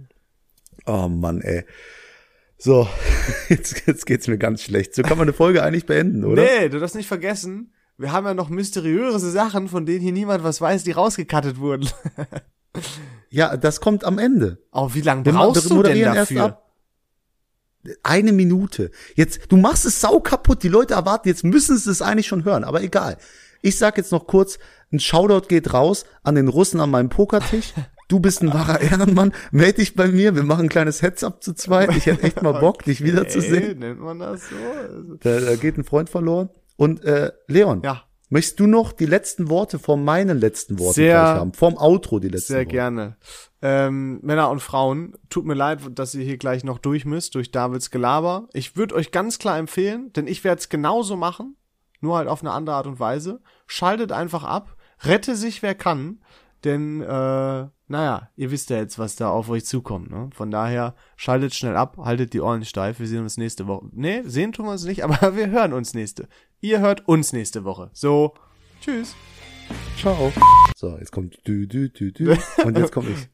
[0.86, 1.64] Oh Mann, ey.
[2.58, 2.88] So,
[3.48, 4.94] jetzt, jetzt geht's mir ganz schlecht.
[4.94, 6.42] So kann man eine Folge eigentlich beenden, oder?
[6.42, 10.44] Nee, du darfst nicht vergessen, wir haben ja noch mysteriöse Sachen, von denen hier niemand
[10.44, 11.88] was weiß, die rausgekattet wurden.
[13.30, 14.58] Ja, das kommt am Ende.
[14.72, 16.62] Oh, wie lange brauchst du denn dafür?
[18.02, 18.90] Eine Minute.
[19.16, 20.62] Jetzt, du machst es sau kaputt.
[20.62, 22.64] Die Leute erwarten, jetzt müssen sie es eigentlich schon hören.
[22.64, 23.18] Aber egal.
[23.60, 24.58] Ich sag jetzt noch kurz,
[24.92, 27.74] ein Shoutout geht raus an den Russen an meinem Pokertisch.
[28.08, 29.32] Du bist ein wahrer Ehrenmann.
[29.50, 30.34] Meld dich bei mir.
[30.34, 31.94] Wir machen ein kleines Heads-up zu zweit.
[31.94, 33.78] Ich hätte echt mal Bock, dich Ey, wiederzusehen.
[33.78, 34.56] nennt man das so?
[34.56, 36.48] Also, Da, da geht ein Freund verloren.
[36.76, 41.18] Und äh, Leon, Ja, möchtest du noch die letzten Worte vor meinen letzten Worten Sehr-
[41.20, 41.52] haben?
[41.52, 42.70] Vorm Outro die letzten sehr Worte.
[42.70, 43.16] gerne.
[43.60, 47.50] Ähm, Männer und Frauen, tut mir leid, dass ihr hier gleich noch durch müsst, durch
[47.50, 48.48] Davids Gelaber.
[48.52, 51.56] Ich würde euch ganz klar empfehlen, denn ich werde es genauso machen,
[52.00, 53.40] nur halt auf eine andere Art und Weise.
[53.66, 56.20] Schaltet einfach ab, rette sich wer kann,
[56.64, 60.30] denn, äh, naja, ihr wisst ja jetzt, was da auf euch zukommt, ne?
[60.34, 63.86] Von daher, schaltet schnell ab, haltet die Ohren steif, wir sehen uns nächste Woche.
[63.92, 66.28] Nee, sehen tun wir uns nicht, aber wir hören uns nächste.
[66.60, 67.90] Ihr hört uns nächste Woche.
[67.92, 68.34] So,
[68.80, 69.14] tschüss.
[69.98, 70.32] Ciao.
[70.76, 72.36] So, jetzt kommt du, du, du, du.
[72.64, 73.28] Und jetzt komme ich.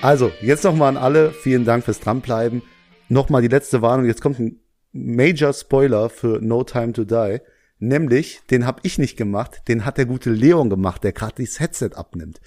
[0.00, 1.32] Also, jetzt nochmal an alle.
[1.32, 2.62] Vielen Dank fürs Dranbleiben.
[3.08, 4.06] Nochmal die letzte Warnung.
[4.06, 4.60] Jetzt kommt ein
[4.92, 7.40] Major Spoiler für No Time to Die.
[7.80, 11.58] Nämlich, den habe ich nicht gemacht, den hat der gute Leon gemacht, der gerade das
[11.58, 12.40] Headset abnimmt.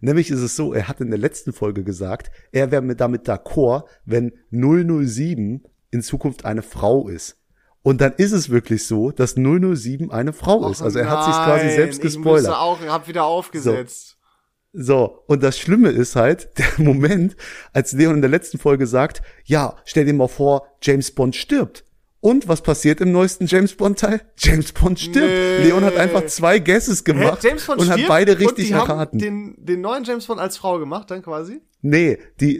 [0.00, 3.28] Nämlich ist es so, er hat in der letzten Folge gesagt, er wäre mit damit
[3.28, 7.36] d'accord, wenn 007 in Zukunft eine Frau ist.
[7.82, 10.82] Und dann ist es wirklich so, dass 007 eine Frau Och ist.
[10.82, 12.52] Also er hat sich quasi selbst gespoilert.
[12.52, 14.10] Ich auch, hab wieder aufgesetzt.
[14.10, 14.17] So,
[15.26, 17.36] und das Schlimme ist halt, der Moment,
[17.72, 21.84] als Leon in der letzten Folge sagt, ja, stell dir mal vor, James Bond stirbt.
[22.20, 24.20] Und was passiert im neuesten James Bond Teil?
[24.38, 25.28] James Bond stirbt.
[25.28, 25.64] Nee.
[25.68, 28.74] Leon hat einfach zwei Guesses gemacht Hä, James Bond und hat beide und richtig die
[28.74, 29.18] haben erraten.
[29.20, 31.60] Den, den neuen James Bond als Frau gemacht, dann quasi?
[31.80, 32.56] Nee, die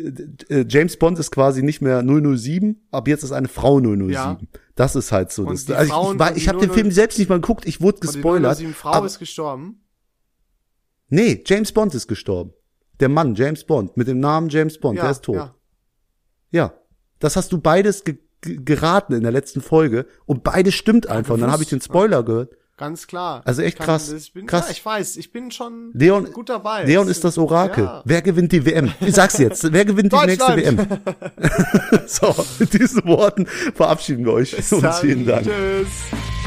[0.48, 4.10] äh, James Bond ist quasi nicht mehr 007, ab jetzt ist eine Frau 007.
[4.10, 4.38] Ja.
[4.76, 5.42] Das ist halt so.
[5.42, 7.40] Und Das, die also ich und ich die habe den 00 Film selbst nicht mal
[7.40, 8.58] geguckt, ich wurde Und die gespoilert.
[8.58, 9.80] 007 Frau aber- ist gestorben.
[11.08, 12.52] Nee, James Bond ist gestorben.
[13.00, 15.36] Der Mann, James Bond, mit dem Namen James Bond, ja, der ist tot.
[15.36, 15.54] Ja.
[16.50, 16.72] Ja,
[17.18, 21.34] das hast du beides ge ge geraten in der letzten Folge und beides stimmt einfach.
[21.34, 22.52] und dann habe ich den gewusst, Spoiler gehört.
[22.76, 23.42] Ganz klar.
[23.44, 24.12] Also echt Ich kann- krass.
[24.12, 24.66] Ich bin, Krass.
[24.66, 26.84] Ja, ich weiß, ich bin schon Leon, gut dabei.
[26.84, 27.82] Leon ist das Orakel.
[27.84, 28.02] Ja.
[28.04, 28.92] Wer gewinnt die WM?
[29.00, 29.72] Ich sag's jetzt.
[29.72, 30.78] Wer gewinnt die nächste WM?
[32.06, 35.44] So, mit diesen Worten verabschieden wir euch Bis und vielen Dank.
[35.46, 36.37] Tschüss.